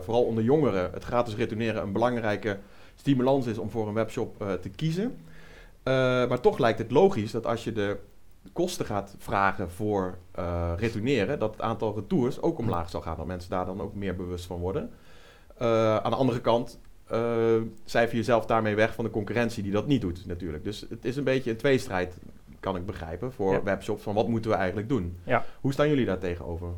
vooral 0.00 0.24
onder 0.24 0.44
jongeren 0.44 0.90
het 0.92 1.04
gratis 1.04 1.36
retourneren 1.36 1.82
een 1.82 1.92
belangrijke 1.92 2.58
stimulans 2.94 3.46
is 3.46 3.58
om 3.58 3.70
voor 3.70 3.88
een 3.88 3.94
webshop 3.94 4.58
te 4.60 4.68
kiezen. 4.68 5.18
maar 6.28 6.40
toch 6.40 6.58
lijkt 6.58 6.78
het 6.78 6.90
logisch 6.90 7.30
dat 7.30 7.46
als 7.46 7.64
je 7.64 7.72
de 7.72 7.96
kosten 8.52 8.86
gaat 8.86 9.14
vragen 9.18 9.70
voor 9.70 10.18
retourneren, 10.76 11.38
dat 11.38 11.52
het 11.52 11.60
aantal 11.60 11.94
retours 11.94 12.42
ook 12.42 12.58
omlaag 12.58 12.90
zal 12.90 13.00
gaan. 13.00 13.16
Dat 13.16 13.26
mensen 13.26 13.50
daar 13.50 13.66
dan 13.66 13.80
ook 13.80 13.94
meer 13.94 14.16
bewust 14.16 14.46
van 14.46 14.58
worden. 14.58 14.90
Uh, 15.62 15.96
aan 15.96 16.10
de 16.10 16.16
andere 16.16 16.40
kant 16.40 16.80
uh, 17.12 17.62
cijfer 17.84 18.10
je 18.10 18.16
jezelf 18.16 18.46
daarmee 18.46 18.74
weg 18.74 18.94
van 18.94 19.04
de 19.04 19.10
concurrentie 19.10 19.62
die 19.62 19.72
dat 19.72 19.86
niet 19.86 20.00
doet 20.00 20.26
natuurlijk. 20.26 20.64
Dus 20.64 20.86
het 20.88 21.04
is 21.04 21.16
een 21.16 21.24
beetje 21.24 21.50
een 21.50 21.56
tweestrijd, 21.56 22.18
kan 22.60 22.76
ik 22.76 22.86
begrijpen, 22.86 23.32
voor 23.32 23.52
ja. 23.52 23.62
webshops 23.62 24.02
van 24.02 24.14
wat 24.14 24.28
moeten 24.28 24.50
we 24.50 24.56
eigenlijk 24.56 24.88
doen. 24.88 25.18
Ja. 25.24 25.44
Hoe 25.60 25.72
staan 25.72 25.88
jullie 25.88 26.04
daar 26.06 26.18
tegenover? 26.18 26.68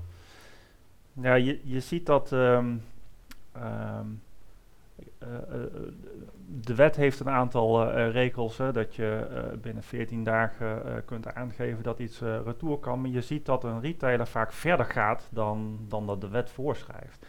Ja, 1.12 1.34
je, 1.34 1.60
je 1.64 1.80
ziet 1.80 2.06
dat 2.06 2.32
um, 2.32 2.82
um, 3.56 4.22
de 6.46 6.74
wet 6.74 6.96
heeft 6.96 7.20
een 7.20 7.30
aantal 7.30 7.90
regels 8.10 8.58
hè, 8.58 8.72
dat 8.72 8.94
je 8.94 9.26
binnen 9.62 9.82
14 9.82 10.24
dagen 10.24 11.02
kunt 11.04 11.34
aangeven 11.34 11.82
dat 11.82 11.98
iets 11.98 12.20
retour 12.20 12.78
kan. 12.78 13.00
Maar 13.00 13.10
je 13.10 13.20
ziet 13.20 13.46
dat 13.46 13.64
een 13.64 13.80
retailer 13.80 14.26
vaak 14.26 14.52
verder 14.52 14.86
gaat 14.86 15.28
dan, 15.30 15.78
dan 15.88 16.06
dat 16.06 16.20
de 16.20 16.28
wet 16.28 16.50
voorschrijft. 16.50 17.26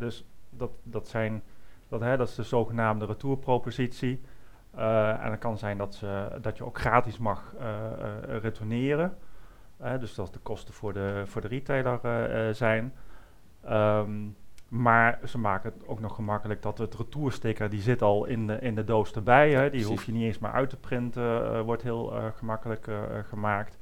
dus 0.00 0.24
dat, 0.50 0.70
dat, 0.82 1.08
zijn, 1.08 1.42
dat, 1.88 2.00
hè, 2.00 2.16
dat 2.16 2.28
is 2.28 2.34
de 2.34 2.42
zogenaamde 2.42 3.06
retourpropositie. 3.06 4.20
Uh, 4.76 5.24
en 5.24 5.30
het 5.30 5.40
kan 5.40 5.58
zijn 5.58 5.78
dat, 5.78 5.94
ze, 5.94 6.38
dat 6.40 6.56
je 6.56 6.64
ook 6.64 6.78
gratis 6.78 7.18
mag 7.18 7.54
uh, 7.60 8.38
retourneren. 8.40 9.16
dus 10.00 10.14
dat 10.14 10.32
de 10.32 10.38
kosten 10.38 10.74
voor 10.74 10.92
de, 10.92 11.22
voor 11.26 11.40
de 11.40 11.48
retailer 11.48 12.54
zijn. 12.54 12.94
Um, 13.70 14.36
maar 14.68 15.18
ze 15.24 15.38
maken 15.38 15.72
het 15.72 15.88
ook 15.88 16.00
nog 16.00 16.14
gemakkelijk 16.14 16.62
dat 16.62 16.78
het 16.78 16.94
retoursticker, 16.94 17.70
die 17.70 17.80
zit 17.80 18.02
al 18.02 18.24
in 18.24 18.46
de, 18.46 18.58
in 18.58 18.74
de 18.74 18.84
doos 18.84 19.12
erbij. 19.12 19.50
Hè, 19.50 19.70
die 19.70 19.84
hoef 19.84 20.04
je 20.04 20.12
niet 20.12 20.22
eens 20.22 20.38
maar 20.38 20.52
uit 20.52 20.70
te 20.70 20.76
printen, 20.76 21.64
wordt 21.64 21.82
heel 21.82 22.12
gemakkelijk 22.34 22.90
gemaakt. 23.28 23.78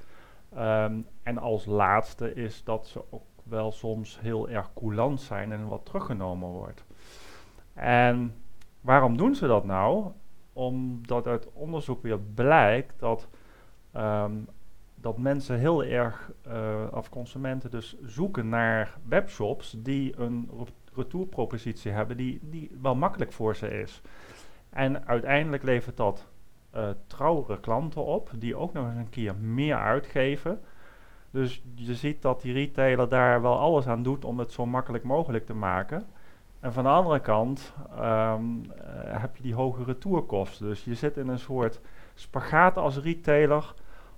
Um, 0.57 1.07
en 1.23 1.39
als 1.39 1.67
laatste 1.67 2.35
is 2.35 2.65
dat 2.65 2.87
ze 2.87 3.03
ook 3.11 3.23
wel 3.49 3.73
soms 3.73 4.21
heel 4.21 4.49
erg 4.49 4.71
coulant 4.75 5.21
zijn 5.21 5.53
en 5.53 5.69
wat 5.69 5.85
teruggenomen 5.85 6.49
wordt. 6.49 6.85
En 7.75 8.35
waarom 8.81 9.17
doen 9.17 9.35
ze 9.35 9.47
dat 9.47 9.65
nou? 9.65 10.11
Omdat 10.53 11.27
uit 11.27 11.53
onderzoek 11.53 12.03
weer 12.03 12.19
blijkt 12.21 12.95
dat, 12.99 13.29
um, 13.97 14.49
dat 14.95 15.19
mensen 15.19 15.59
heel 15.59 15.85
erg, 15.85 16.33
uh, 16.49 16.87
of 16.93 17.09
consumenten 17.09 17.71
dus 17.71 17.97
zoeken 18.03 18.49
naar 18.49 18.99
webshops 19.09 19.77
die 19.79 20.19
een 20.19 20.51
retourpropositie 20.95 21.91
hebben 21.91 22.17
die, 22.17 22.39
die 22.43 22.71
wel 22.81 22.95
makkelijk 22.95 23.33
voor 23.33 23.57
ze 23.57 23.81
is. 23.81 24.03
En 24.71 25.07
uiteindelijk 25.07 25.63
levert 25.63 25.97
dat 25.97 26.27
uh, 26.75 26.89
trouwere 27.07 27.61
klanten 27.61 28.05
op, 28.05 28.31
die 28.37 28.57
ook 28.57 28.73
nog 28.73 28.87
eens 28.87 28.97
een 28.97 29.11
keer 29.11 29.35
meer 29.37 29.77
uitgeven. 29.77 30.61
Dus 31.31 31.63
je 31.75 31.95
ziet 31.95 32.23
dat 32.23 32.43
die 32.43 32.53
retailer 32.53 33.09
daar 33.09 33.43
wel 33.43 33.59
alles 33.59 33.87
aan 33.87 34.03
doet 34.03 34.25
om 34.25 34.39
het 34.39 34.53
zo 34.53 34.67
makkelijk 34.67 35.05
mogelijk 35.05 35.47
te 35.47 35.55
maken. 35.55 36.07
En 36.61 36.73
van 36.73 36.83
de 36.83 36.91
andere 36.91 37.21
kant 37.21 37.73
um, 37.99 38.71
heb 39.05 39.37
je 39.37 39.43
die 39.43 39.55
hoge 39.55 39.85
retourkosten. 39.85 40.67
Dus 40.67 40.85
je 40.85 40.95
zit 40.95 41.17
in 41.17 41.29
een 41.29 41.39
soort 41.39 41.81
spagaat 42.15 42.77
als 42.77 42.99
retailer 42.99 43.75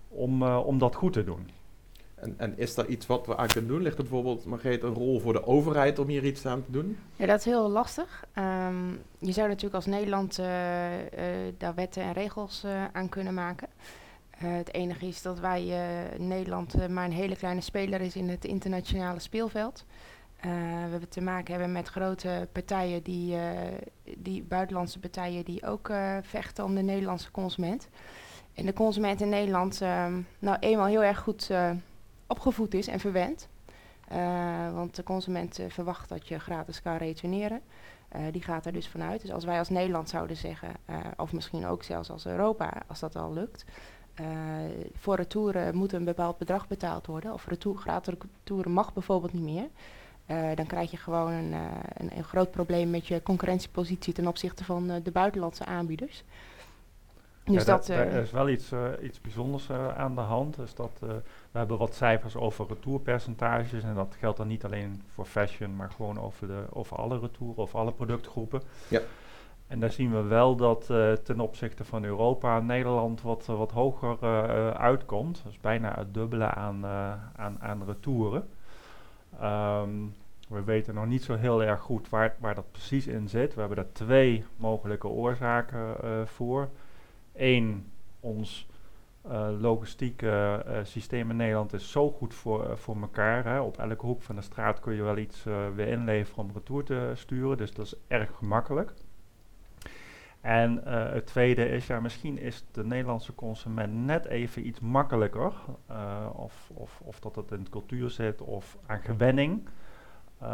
om, 0.08 0.42
uh, 0.42 0.66
om 0.66 0.78
dat 0.78 0.94
goed 0.94 1.12
te 1.12 1.24
doen. 1.24 1.50
En, 2.14 2.34
en, 2.36 2.58
is 2.58 2.76
er 2.76 2.86
iets 2.86 3.06
wat 3.06 3.26
we 3.26 3.36
aan 3.36 3.46
kunnen 3.46 3.70
doen? 3.70 3.82
Ligt 3.82 3.96
er 3.96 4.02
bijvoorbeeld, 4.02 4.44
Margreet, 4.44 4.82
een 4.82 4.94
rol 4.94 5.20
voor 5.20 5.32
de 5.32 5.46
overheid 5.46 5.98
om 5.98 6.08
hier 6.08 6.24
iets 6.24 6.46
aan 6.46 6.64
te 6.64 6.70
doen? 6.70 6.98
Ja, 7.16 7.26
dat 7.26 7.38
is 7.38 7.44
heel 7.44 7.70
lastig. 7.70 8.24
Um, 8.38 8.98
je 9.18 9.32
zou 9.32 9.48
natuurlijk 9.48 9.74
als 9.74 9.86
Nederland 9.86 10.38
uh, 10.38 10.46
daar 11.58 11.74
wetten 11.74 12.02
en 12.02 12.12
regels 12.12 12.66
aan 12.92 13.08
kunnen 13.08 13.34
maken. 13.34 13.68
Het 14.46 14.74
enige 14.74 15.06
is 15.06 15.22
dat 15.22 15.40
wij 15.40 15.76
Nederland 16.18 16.88
maar 16.88 17.04
een 17.04 17.12
hele 17.12 17.36
kleine 17.36 17.60
speler 17.60 18.00
is 18.00 18.16
in 18.16 18.28
het 18.28 18.44
internationale 18.44 19.18
speelveld. 19.18 19.84
We 20.40 20.48
hebben 20.90 21.08
te 21.08 21.20
maken 21.20 21.52
hebben 21.52 21.72
met 21.72 21.88
grote 21.88 22.48
partijen, 22.52 23.02
die, 23.02 23.36
die 24.16 24.42
buitenlandse 24.42 24.98
partijen, 24.98 25.44
die 25.44 25.66
ook 25.66 25.90
vechten 26.22 26.64
om 26.64 26.74
de 26.74 26.82
Nederlandse 26.82 27.30
consument. 27.30 27.88
En 28.54 28.66
de 28.66 28.72
consument 28.72 29.20
in 29.20 29.28
Nederland, 29.28 29.80
ehm, 29.80 30.20
nou 30.38 30.56
eenmaal 30.60 30.86
heel 30.86 31.04
erg 31.04 31.18
goed 31.18 31.50
opgevoed 32.26 32.74
is 32.74 32.86
en 32.86 33.00
verwend. 33.00 33.48
want 34.72 34.96
de 34.96 35.02
consument 35.02 35.60
verwacht 35.68 36.08
dat 36.08 36.28
je 36.28 36.38
gratis 36.38 36.82
kan 36.82 36.96
retourneren. 36.96 37.60
die 38.30 38.42
gaat 38.42 38.66
er 38.66 38.72
dus 38.72 38.88
vanuit. 38.88 39.20
Dus 39.20 39.32
als 39.32 39.44
wij 39.44 39.58
als 39.58 39.68
Nederland 39.68 40.08
zouden 40.08 40.36
zeggen, 40.36 40.70
of 41.16 41.32
misschien 41.32 41.66
ook 41.66 41.82
zelfs 41.82 42.10
als 42.10 42.26
Europa, 42.26 42.82
als 42.86 43.00
dat 43.00 43.16
al 43.16 43.32
lukt, 43.32 43.64
voor 44.94 45.16
retouren 45.16 45.76
moet 45.76 45.92
een 45.92 46.04
bepaald 46.04 46.38
bedrag 46.38 46.68
betaald 46.68 47.06
worden, 47.06 47.32
of 47.32 47.46
retour, 47.46 47.76
gratis 47.76 48.14
retouren 48.42 48.72
mag 48.72 48.92
bijvoorbeeld 48.92 49.32
niet 49.32 49.42
meer. 49.42 49.68
Uh, 50.30 50.48
dan 50.54 50.66
krijg 50.66 50.90
je 50.90 50.96
gewoon 50.96 51.32
een, 51.32 51.52
uh, 51.52 51.64
een, 51.94 52.16
een, 52.16 52.24
groot 52.24 52.50
probleem 52.50 52.90
met 52.90 53.06
je 53.06 53.22
concurrentiepositie 53.22 54.12
ten 54.12 54.26
opzichte 54.26 54.64
van 54.64 54.90
uh, 54.90 54.96
de 55.02 55.10
buitenlandse 55.10 55.64
aanbieders. 55.64 56.24
Dus 57.44 57.64
ja, 57.64 57.64
dat, 57.64 57.88
er 57.88 58.22
is 58.22 58.30
wel 58.30 58.48
iets, 58.48 58.72
iets 59.02 59.20
bijzonders 59.20 59.70
aan 59.96 60.14
de 60.14 60.20
hand. 60.20 60.56
Dus 60.56 60.74
dat, 60.74 60.90
we 61.52 61.58
hebben 61.58 61.78
wat 61.78 61.94
cijfers 61.94 62.36
over 62.36 62.66
retourpercentages. 62.68 63.82
En 63.82 63.94
dat 63.94 64.16
geldt 64.18 64.36
dan 64.36 64.46
niet 64.46 64.64
alleen 64.64 65.02
voor 65.14 65.24
fashion, 65.24 65.76
maar 65.76 65.90
gewoon 65.90 66.20
over, 66.20 66.46
de, 66.46 66.64
over 66.72 66.96
alle 66.96 67.18
retouren 67.18 67.62
of 67.62 67.74
alle 67.74 67.92
productgroepen. 67.92 68.62
Ja. 68.88 69.00
En 69.70 69.80
daar 69.80 69.90
zien 69.90 70.10
we 70.10 70.22
wel 70.22 70.56
dat 70.56 70.86
ten 71.22 71.40
opzichte 71.40 71.84
van 71.84 72.04
Europa 72.04 72.60
Nederland 72.60 73.22
wat, 73.22 73.46
wat 73.46 73.70
hoger 73.70 74.22
uitkomt. 74.74 75.42
Dus 75.44 75.60
bijna 75.60 75.94
het 75.98 76.14
dubbele 76.14 76.50
aan, 76.50 76.86
aan, 77.36 77.56
aan 77.60 77.84
retouren. 77.86 78.48
Um, 79.42 80.14
we 80.50 80.64
weten 80.64 80.94
nog 80.94 81.06
niet 81.06 81.22
zo 81.22 81.36
heel 81.36 81.62
erg 81.62 81.80
goed 81.80 82.08
waar, 82.08 82.36
waar 82.38 82.54
dat 82.54 82.70
precies 82.70 83.06
in 83.06 83.28
zit. 83.28 83.54
We 83.54 83.60
hebben 83.60 83.78
daar 83.78 83.92
twee 83.92 84.44
mogelijke 84.56 85.08
oorzaken 85.08 85.96
uh, 86.04 86.26
voor. 86.26 86.68
Eén, 87.34 87.92
ons 88.20 88.68
uh, 89.26 89.48
logistieke 89.60 90.64
uh, 90.66 90.78
systeem 90.82 91.30
in 91.30 91.36
Nederland 91.36 91.72
is 91.72 91.90
zo 91.90 92.10
goed 92.10 92.34
voor, 92.34 92.78
voor 92.78 92.96
elkaar. 93.00 93.44
Hè. 93.44 93.60
Op 93.60 93.78
elke 93.78 94.06
hoek 94.06 94.22
van 94.22 94.36
de 94.36 94.42
straat 94.42 94.80
kun 94.80 94.94
je 94.94 95.02
wel 95.02 95.16
iets 95.16 95.44
weer 95.74 95.88
inleveren 95.88 96.44
om 96.44 96.50
retour 96.54 96.84
te 96.84 97.12
sturen. 97.14 97.56
Dus 97.56 97.74
dat 97.74 97.86
is 97.86 97.94
erg 98.08 98.36
gemakkelijk. 98.36 98.92
En 100.40 100.80
het 101.12 101.26
tweede 101.26 101.68
is, 101.68 101.86
ja, 101.86 102.00
misschien 102.00 102.38
is 102.38 102.64
de 102.72 102.84
Nederlandse 102.84 103.34
consument 103.34 103.94
net 103.94 104.26
even 104.26 104.66
iets 104.66 104.80
makkelijker. 104.80 105.52
of, 106.34 106.70
of, 106.74 107.00
of 107.04 107.20
dat 107.20 107.36
het 107.36 107.50
in 107.50 107.64
de 107.64 107.70
cultuur 107.70 108.10
zit 108.10 108.40
of 108.40 108.76
aan 108.86 109.00
gewenning. 109.00 109.68
Uh, 110.42 110.48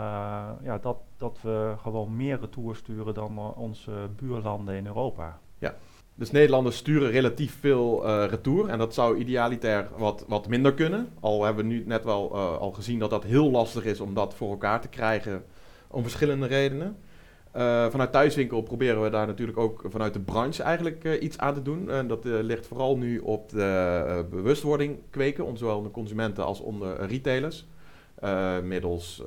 ja, 0.63 0.79
dat, 0.81 0.97
dat 1.17 1.39
we 1.43 1.75
gewoon 1.83 2.17
meer 2.17 2.41
retour 2.41 2.77
sturen 2.77 3.15
dan 3.15 3.55
onze 3.55 4.09
buurlanden 4.17 4.75
in 4.75 4.87
Europa. 4.87 5.39
Ja, 5.59 5.75
dus 6.15 6.31
Nederlanders 6.31 6.77
sturen 6.77 7.11
relatief 7.11 7.61
veel 7.61 8.07
retour. 8.27 8.69
En 8.69 8.79
dat 8.79 8.95
zou 8.95 9.17
idealitair 9.17 9.89
wat, 9.97 10.25
wat 10.29 10.49
minder 10.49 10.75
kunnen. 10.75 11.09
Al 11.21 11.45
hebben 11.45 11.67
we 11.67 11.73
nu 11.73 11.85
net 11.87 12.05
wel 12.05 12.37
al 12.37 12.71
gezien 12.71 12.99
dat 12.99 13.11
dat 13.11 13.25
heel 13.25 13.51
lastig 13.51 13.85
is 13.85 14.01
om 14.01 14.15
dat 14.15 14.35
voor 14.35 14.51
elkaar 14.51 14.81
te 14.81 14.89
krijgen. 14.89 15.45
Om 15.89 16.03
verschillende 16.03 16.47
redenen. 16.47 16.97
Vanuit 17.91 18.13
Thuiswinkel 18.13 18.63
proberen 18.63 19.03
we 19.03 19.11
daar 19.11 19.27
natuurlijk 19.27 19.59
ook 19.59 19.85
vanuit 19.89 20.13
de 20.13 20.21
branche 20.21 20.63
eigenlijk 20.63 21.19
iets 21.21 21.39
aan 21.39 21.55
te 21.55 21.63
doen. 21.63 21.91
En 21.91 22.09
dat 22.09 22.25
ligt 22.25 22.67
vooral 22.67 22.97
nu 22.97 23.19
op 23.19 23.49
de 23.51 24.25
bewustwording 24.31 24.99
kweken, 25.11 25.45
onder 25.45 25.59
zowel 25.59 25.83
de 25.83 25.91
consumenten 25.91 26.45
als 26.45 26.61
onder 26.61 27.07
retailers. 27.07 27.67
Middels 28.63 29.23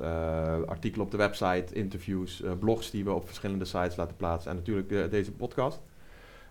artikelen 0.66 1.04
op 1.04 1.10
de 1.10 1.16
website, 1.16 1.74
interviews, 1.74 2.42
blogs 2.58 2.90
die 2.90 3.04
we 3.04 3.12
op 3.12 3.26
verschillende 3.26 3.64
sites 3.64 3.96
laten 3.96 4.16
plaatsen 4.16 4.50
en 4.50 4.56
natuurlijk 4.56 5.10
deze 5.10 5.32
podcast. 5.32 5.80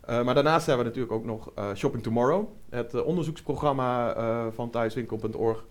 maar 0.08 0.34
daarnaast 0.34 0.66
hebben 0.66 0.86
we 0.86 0.92
natuurlijk 0.92 1.14
ook 1.14 1.26
nog 1.26 1.52
Shopping 1.76 2.04
Tomorrow, 2.04 2.48
het 2.70 3.04
onderzoeksprogramma 3.04 4.16
van 4.52 4.70
thuiswinkel.org, 4.70 5.66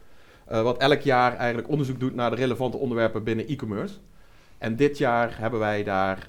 wat 0.46 0.78
elk 0.78 1.00
jaar 1.00 1.36
eigenlijk 1.36 1.68
onderzoek 1.68 2.00
doet 2.00 2.14
naar 2.14 2.30
de 2.30 2.36
relevante 2.36 2.76
onderwerpen 2.76 3.24
binnen 3.24 3.46
e-commerce. 3.46 3.94
En 4.58 4.76
dit 4.76 4.98
jaar 4.98 5.38
hebben 5.38 5.60
wij 5.60 5.84
daar 5.84 6.28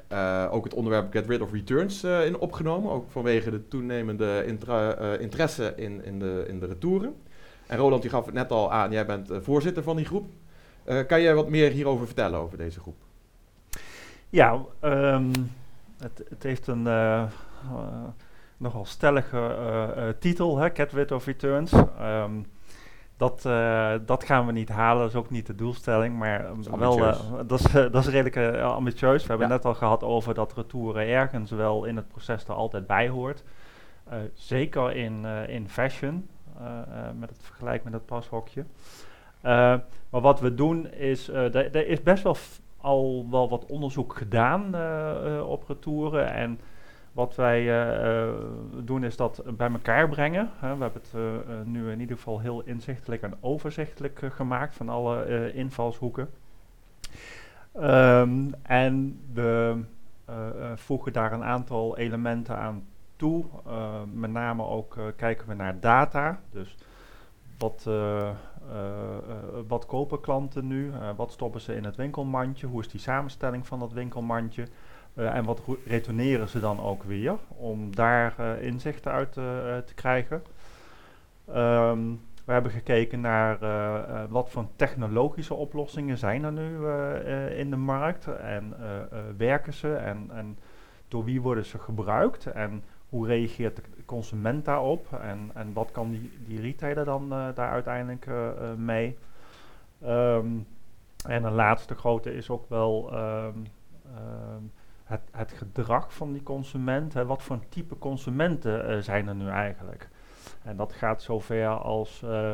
ook 0.52 0.64
het 0.64 0.74
onderwerp 0.74 1.12
Get 1.12 1.28
Rid 1.28 1.42
of 1.42 1.52
Returns 1.52 2.04
in 2.04 2.38
opgenomen, 2.38 2.92
ook 2.92 3.12
vanwege 3.12 3.52
de 3.52 3.68
toenemende 3.68 4.46
interesse 5.20 5.74
in, 5.76 6.06
in, 6.06 6.20
de, 6.20 6.46
in 6.48 6.60
de 6.60 6.66
retouren. 6.66 7.16
En 7.68 7.78
Roland, 7.78 8.04
je 8.04 8.10
gaf 8.10 8.26
het 8.26 8.34
net 8.34 8.52
al 8.52 8.72
aan, 8.72 8.92
jij 8.92 9.06
bent 9.06 9.32
voorzitter 9.42 9.84
van 9.84 9.96
die 9.96 10.06
groep. 10.06 10.30
Kan 11.08 11.22
jij 11.22 11.36
wat 11.36 11.50
meer 11.50 11.72
hierover 11.72 12.06
vertellen, 12.06 12.40
over 12.40 12.58
deze 12.58 12.80
groep? 12.80 12.98
Ja, 14.30 14.62
um, 14.82 15.32
het, 16.00 16.24
het, 16.30 16.44
heeft 16.44 16.68
een 16.68 16.88
nogal 18.58 18.86
stellige 18.86 20.16
titel, 20.20 20.58
hè, 20.58 20.72
Cat 20.72 21.12
of 21.12 21.26
Returns. 21.26 21.72
Um, 22.02 22.46
dat, 23.20 23.42
dat 24.06 24.24
gaan 24.24 24.46
we 24.46 24.52
niet 24.52 24.70
halen, 24.70 25.02
dat 25.02 25.10
is 25.10 25.16
ook 25.16 25.30
niet 25.30 25.46
de 25.46 25.56
doelstelling, 25.56 26.18
maar 26.18 26.46
dat 26.62 26.78
wel, 26.78 26.98
dat, 27.46 27.60
is, 27.60 27.72
dat 27.72 27.96
is 27.96 28.08
redelijk 28.08 28.62
ambitieus. 28.62 29.22
We 29.22 29.30
hebben 29.30 29.48
ja. 29.48 29.54
net 29.54 29.66
al 29.66 29.74
gehad 29.74 30.04
over 30.04 30.34
dat 30.34 30.54
retouren 30.54 31.08
ergens 31.08 31.52
wel 31.52 31.86
in 31.86 31.96
het 31.96 32.08
proces 32.08 32.44
er 32.44 32.54
altijd 32.54 32.88
bij 32.88 33.10
hoort. 33.10 33.44
zeker 34.34 34.96
in, 34.96 35.26
in 35.48 35.70
fashion. 35.70 36.28
Eh, 36.60 36.66
eh, 36.66 37.14
met 37.20 37.30
het 37.30 37.40
vergelijk 37.42 37.84
met 37.84 37.94
het 37.94 38.06
pashokje. 38.06 38.66
Eh, 39.42 39.76
maar 40.10 40.22
wat 40.22 40.40
we 40.40 40.54
doen 40.54 40.92
is, 40.92 41.28
er 41.28 41.88
is 41.88 42.04
best 42.04 42.24
wel 42.24 42.36
al 42.78 43.28
wel 43.32 43.50
wat 43.50 43.66
onderzoek 43.66 44.18
gedaan 44.18 44.66
op 45.44 45.64
retouren 45.68 46.34
en 46.34 46.60
wat 47.12 47.36
wij 47.36 47.64
uh, 47.64 48.34
doen 48.84 49.04
is 49.04 49.16
dat 49.16 49.44
bij 49.58 49.72
elkaar 49.72 50.10
brengen. 50.10 50.50
we 50.60 50.66
hebben 50.68 50.92
het 50.94 51.14
uh, 51.16 51.22
nu 51.64 51.92
in 51.92 52.00
ieder 52.00 52.16
geval 52.16 52.40
heel 52.40 52.62
inzichtelijk 52.62 53.22
en 53.22 53.34
overzichtelijk 53.40 54.22
gemaakt 54.30 54.76
van 54.76 54.90
alle 54.90 55.54
invalshoeken. 55.54 56.30
Um, 57.82 58.54
en 58.62 59.20
we 59.34 59.78
voegen 60.76 61.14
daar 61.14 61.32
een 61.34 61.44
aantal 61.44 61.98
elementen 61.98 62.58
aan 62.58 62.84
toe. 63.16 63.46
met 64.14 64.32
name 64.32 64.64
ook 64.64 64.98
kijken 65.16 65.48
we 65.48 65.54
naar 65.54 65.80
data. 65.80 66.40
Dus 66.52 66.76
wat, 67.58 67.90
wat 69.68 69.86
kopen 69.86 70.22
klanten 70.22 70.68
nu? 70.68 70.92
wat 71.16 71.32
stoppen 71.32 71.62
ze 71.62 71.76
in 71.76 71.84
het 71.84 71.96
winkelmandje? 71.96 72.68
Hoe 72.68 72.82
is 72.82 72.88
die 72.88 73.00
samenstelling 73.00 73.68
van 73.68 73.80
dat 73.80 73.94
winkelmandje? 73.94 74.68
En 75.14 75.44
wat 75.44 75.62
retourneren 75.86 76.48
ze 76.48 76.60
dan 76.60 76.80
ook 76.80 77.04
weer? 77.04 77.36
Om 77.48 77.96
daar 77.96 78.60
inzichten 78.62 79.12
uit 79.12 79.34
te 79.86 79.94
krijgen. 79.96 80.44
Um, 81.50 82.22
we 82.46 82.52
hebben 82.56 82.72
gekeken 82.72 83.22
naar 83.22 83.60
wat 84.30 84.50
voor 84.50 84.66
technologische 84.76 85.54
oplossingen 85.54 86.18
zijn 86.18 86.44
er 86.44 86.52
nu 86.52 86.88
in 87.56 87.70
de 87.70 87.76
markt 87.76 88.28
en 88.28 88.76
werken 89.38 89.74
ze 89.74 89.96
en, 89.96 90.30
en, 90.34 90.58
door 91.08 91.24
wie 91.24 91.42
worden 91.42 91.66
ze 91.66 91.80
gebruikt 91.80 92.46
en 92.46 92.84
hoe 93.10 93.28
reageert 93.28 93.76
de 93.76 93.82
consument 94.06 94.66
daarop 94.66 95.14
en, 95.22 95.52
en 95.54 95.74
wat 95.74 95.92
kan 95.92 96.10
die, 96.12 96.32
die 96.46 96.62
retailer 96.62 97.06
dan 97.06 97.30
daar 97.30 97.70
uiteindelijk 97.72 98.28
mee. 98.78 99.18
Um, 100.04 100.68
en 101.26 101.44
een 101.44 101.54
laatste 101.54 101.96
grote 101.96 102.36
is 102.36 102.50
ook 102.50 102.70
wel 102.70 103.10
um, 103.14 103.66
het, 105.10 105.22
het, 105.32 105.52
gedrag 105.52 106.14
van 106.14 106.32
die 106.32 106.44
consument. 106.44 107.14
Hè. 107.14 107.26
Wat 107.26 107.44
voor 107.44 107.60
type 107.70 107.98
consumenten 107.98 109.04
zijn 109.04 109.28
er 109.28 109.36
nu 109.36 109.48
eigenlijk? 109.48 110.10
En 110.64 110.76
dat 110.76 110.94
gaat 110.94 111.22
zover 111.22 111.68
als 111.68 112.22
uh, 112.26 112.52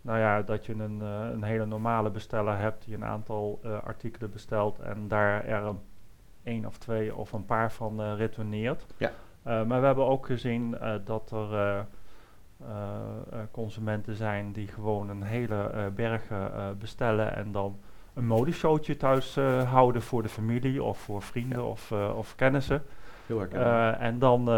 nou 0.00 0.18
ja, 0.18 0.42
dat 0.42 0.66
je 0.66 0.72
een, 0.72 0.98
uh, 1.02 1.30
een 1.32 1.42
hele 1.42 1.66
normale 1.66 2.10
besteller 2.10 2.58
hebt 2.58 2.84
die 2.84 2.94
een 2.94 3.04
aantal 3.04 3.60
artikelen 3.84 4.30
bestelt 4.30 4.78
en 4.78 5.08
daar 5.08 5.44
er 5.44 5.62
een, 5.62 5.80
één 6.42 6.66
of 6.66 6.78
twee 6.78 7.14
of 7.14 7.32
een 7.32 7.44
paar 7.44 7.72
van 7.72 8.14
retourneert. 8.14 8.86
Ja. 8.96 9.10
maar 9.42 9.80
we 9.80 9.86
hebben 9.86 10.06
ook 10.06 10.26
gezien 10.26 10.78
dat 11.04 11.30
er 11.30 11.86
consumenten 13.50 14.14
zijn 14.14 14.52
die 14.52 14.68
gewoon 14.68 15.08
een 15.08 15.22
hele 15.22 15.90
berg 15.94 16.22
bestellen 16.78 17.36
en 17.36 17.52
dan 17.52 17.78
een 18.14 18.26
modeshowtje 18.26 18.96
thuis 18.96 19.34
houden 19.66 20.02
voor 20.02 20.22
de 20.22 20.28
familie 20.28 20.82
of 20.82 20.98
voor 20.98 21.22
vrienden 21.22 21.58
ja. 21.58 21.64
of, 21.64 21.92
of 21.92 22.34
kennissen. 22.36 22.82
Heel 23.26 23.40
erg. 23.40 23.52
en 23.98 24.18
dan 24.18 24.48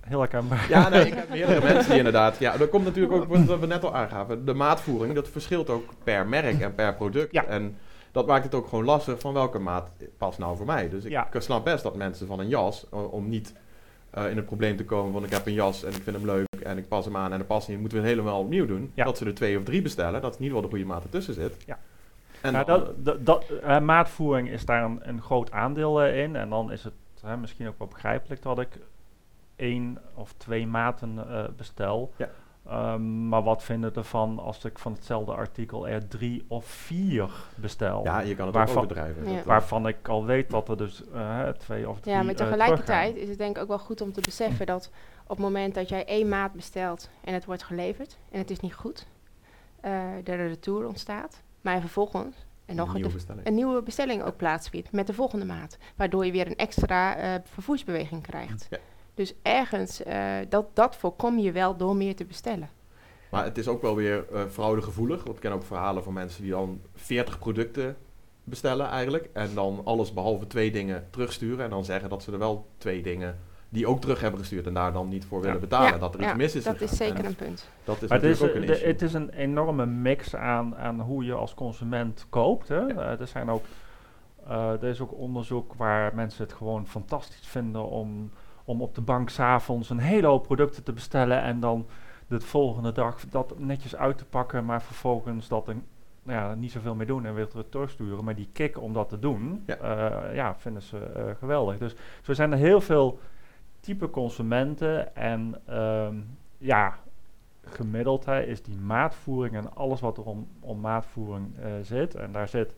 heel 0.00 0.18
herkenbaar. 0.18 0.66
Ja, 0.68 0.88
nee, 0.88 1.06
ik 1.06 1.14
heb 1.22 1.28
meerdere 1.28 1.60
mensen 1.60 1.88
die 1.88 1.98
inderdaad... 1.98 2.38
Ja, 2.38 2.56
dat 2.56 2.68
komt 2.68 2.84
natuurlijk 2.84 3.14
ook 3.14 3.46
wat 3.46 3.60
we 3.60 3.66
net 3.66 3.84
al 3.84 3.94
aangaven. 3.94 4.44
De 4.44 4.54
maatvoering, 4.54 5.14
dat 5.14 5.28
verschilt 5.28 5.70
ook 5.70 5.92
per 6.04 6.26
merk 6.26 6.60
en 6.60 6.74
per 6.74 6.94
product. 6.94 7.32
Ja. 7.32 7.44
En 7.44 7.76
dat 8.12 8.26
maakt 8.26 8.44
het 8.44 8.54
ook 8.54 8.68
gewoon 8.68 8.84
lastig 8.84 9.20
van 9.20 9.32
welke 9.32 9.58
maat 9.58 9.90
past 10.18 10.38
nou 10.38 10.56
voor 10.56 10.66
mij. 10.66 10.88
Dus 10.88 11.04
ik 11.04 11.10
ja. 11.10 11.28
snap 11.32 11.64
best 11.64 11.82
dat 11.82 11.96
mensen 11.96 12.26
van 12.26 12.40
een 12.40 12.48
jas, 12.48 12.86
om 12.90 13.28
niet 13.28 13.54
uh, 14.18 14.30
in 14.30 14.36
het 14.36 14.46
probleem 14.46 14.76
te 14.76 14.84
komen 14.84 15.12
van 15.12 15.24
ik 15.24 15.30
heb 15.30 15.46
een 15.46 15.52
jas 15.52 15.84
en 15.84 15.92
ik 15.92 16.02
vind 16.02 16.16
hem 16.16 16.26
leuk 16.26 16.46
en 16.62 16.78
ik 16.78 16.88
pas 16.88 17.04
hem 17.04 17.16
aan 17.16 17.32
en 17.32 17.38
dat 17.38 17.46
past 17.46 17.68
niet, 17.68 17.80
moeten 17.80 17.98
we 17.98 18.04
het 18.04 18.14
helemaal 18.14 18.40
opnieuw 18.40 18.66
doen. 18.66 18.92
Dat 18.94 19.18
ze 19.18 19.24
er 19.24 19.34
twee 19.34 19.58
of 19.58 19.64
drie 19.64 19.82
bestellen, 19.82 20.20
dat 20.20 20.36
in 20.36 20.42
ieder 20.42 20.56
geval 20.56 20.70
de 20.70 20.76
goede 20.76 20.92
maat 20.92 21.02
ertussen 21.02 21.34
zit. 21.34 21.56
Ja. 21.66 21.78
En 22.42 22.52
nou, 22.52 22.66
dat, 22.66 23.04
dat, 23.04 23.26
dat 23.26 23.44
uh, 23.50 23.80
maatvoering 23.80 24.48
is 24.48 24.64
daar 24.64 24.84
een, 24.84 25.00
een 25.02 25.22
groot 25.22 25.52
aandeel 25.52 26.06
uh, 26.06 26.22
in. 26.22 26.36
En 26.36 26.48
dan 26.48 26.72
is 26.72 26.84
het 26.84 26.94
misschien 27.40 27.68
ook 27.68 27.78
wel 27.78 27.88
begrijpelijk 27.88 28.42
dat 28.42 28.58
ik 28.58 28.78
één 29.56 29.98
of 30.14 30.32
twee 30.32 30.66
maten 30.66 31.14
uh, 31.14 31.44
bestel. 31.56 32.12
Ja. 32.16 32.28
Um, 32.70 33.28
maar 33.28 33.42
wat 33.42 33.62
vinden 33.62 33.94
ervan 33.94 34.38
als 34.38 34.64
ik 34.64 34.78
van 34.78 34.92
hetzelfde 34.92 35.32
artikel 35.32 35.88
er 35.88 36.08
drie 36.08 36.44
of 36.48 36.64
vier 36.64 37.30
bestel? 37.54 38.04
Ja, 38.04 38.20
je 38.20 38.34
kan 38.34 38.46
het 38.46 38.54
waarvan, 38.54 38.76
ook 38.76 38.82
overdrijven. 38.82 39.32
Ja. 39.32 39.42
Waarvan 39.44 39.88
ik 39.88 40.08
al 40.08 40.24
weet 40.24 40.50
dat 40.50 40.68
er 40.68 40.76
dus 40.76 41.02
uh, 41.14 41.48
twee 41.48 41.88
of 41.88 42.00
drie 42.00 42.14
Ja, 42.14 42.22
maar 42.22 42.34
tegelijkertijd 42.34 43.16
is 43.16 43.28
het 43.28 43.38
denk 43.38 43.56
ik 43.56 43.62
ook 43.62 43.68
wel 43.68 43.78
goed 43.78 44.00
om 44.00 44.12
te 44.12 44.20
beseffen 44.20 44.66
dat 44.66 44.90
op 45.22 45.28
het 45.28 45.38
moment 45.38 45.74
dat 45.74 45.88
jij 45.88 46.04
één 46.04 46.28
maat 46.28 46.52
bestelt 46.52 47.10
en 47.24 47.34
het 47.34 47.44
wordt 47.44 47.62
geleverd 47.62 48.18
en 48.30 48.38
het 48.38 48.50
is 48.50 48.60
niet 48.60 48.74
goed, 48.74 49.06
uh, 49.84 50.28
er 50.28 50.40
een 50.40 50.48
retour 50.48 50.86
ontstaat, 50.86 51.42
maar 51.62 51.80
vervolgens 51.80 52.36
en 52.64 52.76
nog 52.76 52.88
een, 52.88 52.94
nieuwe 52.94 53.12
bestelling. 53.12 53.46
een 53.46 53.54
nieuwe 53.54 53.82
bestelling 53.82 54.22
ook 54.22 54.36
plaatsvindt 54.36 54.92
met 54.92 55.06
de 55.06 55.14
volgende 55.14 55.44
maat, 55.44 55.78
waardoor 55.96 56.26
je 56.26 56.32
weer 56.32 56.46
een 56.46 56.56
extra 56.56 57.40
vervoersbeweging 57.44 58.22
krijgt. 58.22 58.66
Ja. 58.70 58.78
Dus 59.14 59.34
ergens, 59.42 60.06
uh, 60.06 60.36
dat, 60.48 60.66
dat 60.72 60.96
voorkom 60.96 61.38
je 61.38 61.52
wel 61.52 61.76
door 61.76 61.96
meer 61.96 62.16
te 62.16 62.24
bestellen. 62.24 62.70
Maar 63.30 63.44
het 63.44 63.58
is 63.58 63.68
ook 63.68 63.82
wel 63.82 63.94
weer 63.94 64.24
uh, 64.32 64.44
fraudegevoelig. 64.50 65.24
Want 65.24 65.36
ik 65.36 65.42
ken 65.42 65.52
ook 65.52 65.64
verhalen 65.64 66.02
van 66.02 66.12
mensen 66.12 66.42
die 66.42 66.50
dan 66.50 66.80
40 66.94 67.38
producten 67.38 67.96
bestellen 68.44 68.86
eigenlijk. 68.86 69.28
En 69.32 69.54
dan 69.54 69.80
alles 69.84 70.12
behalve 70.12 70.46
twee 70.46 70.70
dingen 70.70 71.06
terugsturen. 71.10 71.64
En 71.64 71.70
dan 71.70 71.84
zeggen 71.84 72.08
dat 72.08 72.22
ze 72.22 72.32
er 72.32 72.38
wel 72.38 72.66
twee 72.78 73.02
dingen 73.02 73.38
die 73.72 73.86
ook 73.86 74.00
terug 74.00 74.20
hebben 74.20 74.40
gestuurd 74.40 74.66
en 74.66 74.74
daar 74.74 74.92
dan 74.92 75.08
niet 75.08 75.24
voor 75.24 75.40
willen 75.40 75.60
betalen. 75.60 76.00
dat 76.00 76.14
er 76.14 76.22
iets 76.22 76.34
mis 76.34 76.54
is. 76.54 76.64
Dat 76.64 76.80
is 76.80 76.96
zeker 76.96 77.24
een 77.24 77.34
punt. 77.34 77.68
Dat 77.84 78.02
is 78.02 78.08
maar 78.08 78.20
natuurlijk 78.20 78.54
het 78.54 78.70
is, 78.70 78.74
ook 78.74 78.84
een 78.84 78.88
Het 78.88 79.02
is 79.02 79.14
een 79.14 79.30
enorme 79.30 79.86
mix 79.86 80.36
aan, 80.36 80.76
aan 80.76 81.00
hoe 81.00 81.24
je 81.24 81.34
als 81.34 81.54
consument 81.54 82.26
koopt. 82.28 82.68
Hè. 82.68 82.88
Uh, 82.88 83.20
er 83.20 83.26
zijn 83.26 83.50
ook, 83.50 83.64
er 84.48 84.84
is 84.84 85.00
ook 85.00 85.12
onderzoek 85.18 85.74
waar 85.74 86.14
mensen 86.14 86.44
het 86.44 86.52
gewoon 86.52 86.86
fantastisch 86.86 87.46
vinden 87.46 87.88
om 87.88 88.30
om 88.64 88.82
op 88.82 88.94
de 88.94 89.00
bank 89.00 89.28
s'avonds 89.30 89.90
een 89.90 89.98
hele 89.98 90.26
hoop 90.26 90.42
producten 90.42 90.82
te 90.82 90.92
bestellen 90.92 91.42
en 91.42 91.60
dan 91.60 91.86
de 92.26 92.40
volgende 92.40 92.92
dag 92.92 93.20
dat 93.30 93.58
netjes 93.58 93.96
uit 93.96 94.18
te 94.18 94.24
pakken, 94.24 94.64
maar 94.64 94.82
vervolgens 94.82 95.48
dat 95.48 95.68
een, 95.68 95.84
nou 96.22 96.38
ja, 96.38 96.54
niet 96.54 96.72
zoveel 96.72 96.94
meer 96.94 97.06
doen 97.06 97.26
en 97.26 97.34
weer 97.34 97.48
terugsturen. 97.68 98.24
Maar 98.24 98.34
die 98.34 98.48
kick 98.52 98.80
om 98.80 98.92
dat 98.92 99.08
te 99.08 99.18
doen, 99.18 99.62
ja, 99.66 99.78
uh, 99.82 100.34
ja 100.34 100.54
vinden 100.58 100.82
ze 100.82 101.12
uh, 101.16 101.22
geweldig. 101.38 101.78
Dus 101.78 101.94
zo 102.22 102.32
zijn 102.32 102.52
er 102.52 102.58
heel 102.58 102.80
veel 102.80 103.18
type 103.82 104.10
consumenten 104.10 105.16
en 105.16 105.60
um, 105.78 106.38
ja, 106.58 106.98
gemiddeld 107.64 108.24
hè, 108.24 108.42
is 108.42 108.62
die 108.62 108.76
maatvoering 108.76 109.56
en 109.56 109.74
alles 109.74 110.00
wat 110.00 110.18
er 110.18 110.24
om, 110.24 110.48
om 110.60 110.80
maatvoering 110.80 111.58
uh, 111.58 111.64
zit. 111.82 112.14
En 112.14 112.32
daar 112.32 112.48
zit, 112.48 112.74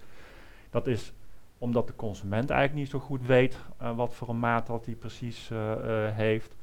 dat 0.71 0.87
is 0.87 1.13
omdat 1.59 1.87
de 1.87 1.97
consument 1.97 2.51
eigenlijk 2.51 2.81
niet 2.81 2.91
zo 2.91 2.99
goed 2.99 3.27
weet 3.27 3.59
uh, 3.83 3.97
wat 3.97 4.15
voor 4.15 4.29
een 4.29 4.39
maat 4.39 4.67
dat 4.67 4.87
hij 4.87 4.95
precies 4.95 5.51
uh, 5.51 5.59
heeft. 6.11 6.57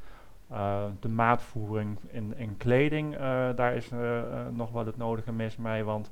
de 0.99 1.09
maatvoering 1.09 1.97
in, 2.07 2.37
in 2.37 2.57
kleding, 2.57 3.17
daar 3.55 3.75
is 3.75 3.89
nog 4.51 4.71
wel 4.71 4.85
het 4.85 4.97
nodige 4.97 5.31
mis 5.31 5.57
mee. 5.57 5.83
Want 5.83 6.11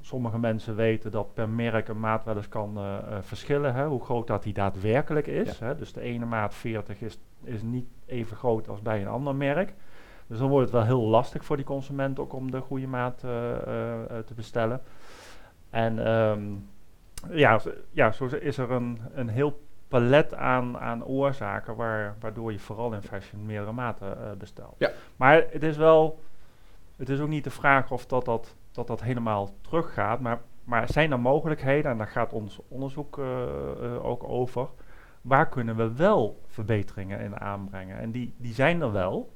sommige 0.00 0.38
mensen 0.38 0.76
weten 0.76 1.10
dat 1.10 1.34
per 1.34 1.48
merk 1.48 1.88
een 1.88 2.00
maat 2.00 2.24
wel 2.24 2.36
eens 2.36 2.48
kan 2.48 2.78
verschillen. 3.20 3.74
Hè, 3.74 3.86
hoe 3.86 4.04
groot 4.04 4.26
dat 4.26 4.42
die 4.42 4.52
daadwerkelijk 4.52 5.26
is. 5.26 5.58
Ja. 5.58 5.66
Hè. 5.66 5.76
Dus 5.76 5.92
de 5.92 6.00
ene 6.00 6.24
maat 6.24 6.54
40 6.54 7.00
is, 7.00 7.18
is 7.42 7.62
niet 7.62 7.86
even 8.06 8.36
groot 8.36 8.68
als 8.68 8.82
bij 8.82 9.00
een 9.00 9.08
ander 9.08 9.34
merk. 9.34 9.74
Dus 10.26 10.38
dan 10.38 10.48
wordt 10.48 10.64
het 10.64 10.74
wel 10.74 10.84
heel 10.84 11.08
lastig 11.08 11.44
voor 11.44 11.56
die 11.56 11.64
consument 11.64 12.18
ook 12.18 12.32
om 12.32 12.50
de 12.50 12.60
goede 12.60 12.86
maat 12.86 13.18
te 13.18 14.34
bestellen. 14.34 14.80
En 15.70 16.10
um, 16.10 16.68
ja, 17.30 17.60
ja, 17.90 18.12
zo 18.12 18.24
is 18.24 18.58
er 18.58 18.70
een, 18.70 19.00
een 19.14 19.28
heel 19.28 19.60
palet 19.88 20.34
aan, 20.34 20.78
aan 20.78 21.04
oorzaken 21.04 21.76
waar, 21.76 22.16
waardoor 22.20 22.52
je 22.52 22.58
vooral 22.58 22.92
in 22.92 23.02
fashion 23.02 23.46
meerdere 23.46 23.72
maten 23.72 24.18
uh, 24.20 24.30
bestelt. 24.38 24.74
Ja. 24.78 24.90
Maar 25.16 25.44
het 25.50 25.62
is 25.62 25.76
wel, 25.76 26.20
het 26.96 27.08
is 27.08 27.20
ook 27.20 27.28
niet 27.28 27.44
de 27.44 27.50
vraag 27.50 27.90
of 27.90 28.06
dat 28.06 28.24
dat, 28.24 28.54
dat, 28.76 28.86
dat 28.86 29.02
helemaal 29.02 29.48
teruggaat, 29.60 30.20
maar, 30.20 30.40
maar 30.64 30.88
zijn 30.92 31.12
er 31.12 31.20
mogelijkheden, 31.20 31.90
en 31.90 31.98
daar 31.98 32.06
gaat 32.06 32.32
ons 32.32 32.60
onderzoek 32.68 33.18
uh, 33.18 33.26
uh, 33.82 34.04
ook 34.04 34.28
over, 34.28 34.68
waar 35.22 35.48
kunnen 35.48 35.76
we 35.76 35.94
wel 35.94 36.40
verbeteringen 36.46 37.20
in 37.20 37.40
aanbrengen? 37.40 37.98
En 37.98 38.10
die, 38.10 38.34
die 38.36 38.54
zijn 38.54 38.80
er 38.80 38.92
wel, 38.92 39.32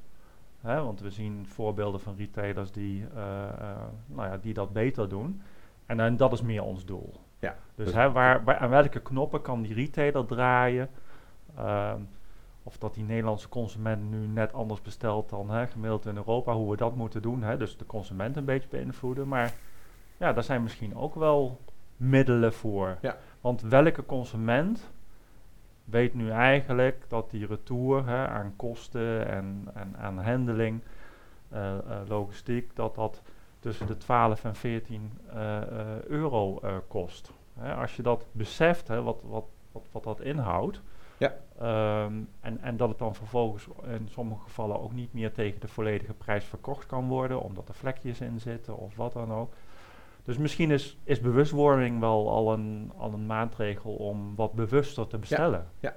hè, 0.61 0.83
want 0.83 0.99
we 0.99 1.09
zien 1.09 1.45
voorbeelden 1.47 1.99
van 1.99 2.15
retailers 2.15 2.71
die, 2.71 3.05
nou 4.05 4.29
ja, 4.29 4.37
die 4.37 4.53
dat 4.53 4.73
beter 4.73 5.09
doen. 5.09 5.41
En, 5.85 5.99
en 5.99 6.17
dat 6.17 6.31
is 6.31 6.41
meer 6.41 6.63
ons 6.63 6.85
doel. 6.85 7.13
Ja, 7.39 7.55
dus, 7.75 7.85
dus 7.85 7.95
hè, 7.95 8.11
waar, 8.11 8.43
waar, 8.43 8.57
aan 8.57 8.69
welke 8.69 9.01
knoppen 9.01 9.41
kan 9.41 9.61
die 9.61 9.73
retailer 9.73 10.25
draaien? 10.25 10.89
Um, 11.59 12.07
of 12.63 12.77
dat 12.77 12.93
die 12.93 13.03
Nederlandse 13.03 13.49
consument 13.49 14.09
nu 14.09 14.27
net 14.27 14.53
anders 14.53 14.81
bestelt 14.81 15.29
dan 15.29 15.49
hè, 15.49 15.67
gemiddeld 15.67 16.05
in 16.05 16.15
Europa, 16.15 16.53
hoe 16.53 16.71
we 16.71 16.77
dat 16.77 16.95
moeten 16.95 17.21
doen. 17.21 17.43
Hè, 17.43 17.57
dus 17.57 17.77
de 17.77 17.85
consument 17.85 18.35
een 18.37 18.45
beetje 18.45 18.69
beïnvloeden. 18.69 19.27
Maar 19.27 19.53
ja, 20.17 20.33
daar 20.33 20.43
zijn 20.43 20.63
misschien 20.63 20.95
ook 20.95 21.15
wel 21.15 21.59
middelen 21.97 22.53
voor. 22.53 22.97
Ja. 23.01 23.17
Want 23.41 23.61
welke 23.61 24.05
consument 24.05 24.91
weet 25.85 26.13
nu 26.13 26.29
eigenlijk 26.29 27.05
dat 27.07 27.29
die 27.31 27.45
retour 27.45 28.07
hè, 28.07 28.27
aan 28.27 28.53
kosten 28.55 29.27
en, 29.27 29.67
en 29.73 29.97
aan 29.97 30.17
handling, 30.17 30.81
uh, 31.53 31.59
uh, 31.59 31.97
logistiek, 32.07 32.75
dat 32.75 32.95
dat 32.95 33.21
tussen 33.59 33.87
de 33.87 33.97
12 33.97 34.43
en 34.43 34.55
14 34.55 35.11
uh, 35.27 35.35
uh, 35.35 36.03
euro 36.03 36.61
kost. 36.87 37.31
Hè, 37.59 37.73
als 37.73 37.95
je 37.95 38.01
dat 38.01 38.25
beseft, 38.31 38.87
hè, 38.87 39.01
wat, 39.01 39.21
wat, 39.23 39.45
wat, 39.71 39.87
wat 39.91 40.03
dat 40.03 40.21
inhoudt, 40.21 40.81
ja. 41.17 41.33
Um, 41.61 42.27
en, 42.39 42.61
en 42.61 42.77
dat 42.77 42.89
het 42.89 42.97
dan 42.97 43.15
vervolgens 43.15 43.67
in 43.83 44.07
sommige 44.09 44.41
gevallen 44.41 44.81
ook 44.81 44.93
niet 44.93 45.13
meer 45.13 45.31
tegen 45.31 45.59
de 45.59 45.67
volledige 45.67 46.13
prijs 46.13 46.45
verkocht 46.45 46.85
kan 46.85 47.07
worden, 47.07 47.41
omdat 47.41 47.67
er 47.67 47.75
vlekjes 47.75 48.21
in 48.21 48.39
zitten 48.39 48.77
of 48.77 48.95
wat 48.95 49.13
dan 49.13 49.33
ook. 49.33 49.53
Dus 50.23 50.37
misschien 50.37 50.71
is, 50.71 50.97
is 51.03 51.19
bewustwording 51.19 51.99
wel 51.99 52.29
al 52.29 52.53
een, 52.53 52.91
al 52.97 53.13
een 53.13 53.25
maatregel 53.25 53.93
om 53.93 54.35
wat 54.35 54.53
bewuster 54.53 55.07
te 55.07 55.17
bestellen. 55.17 55.67
Ja, 55.79 55.95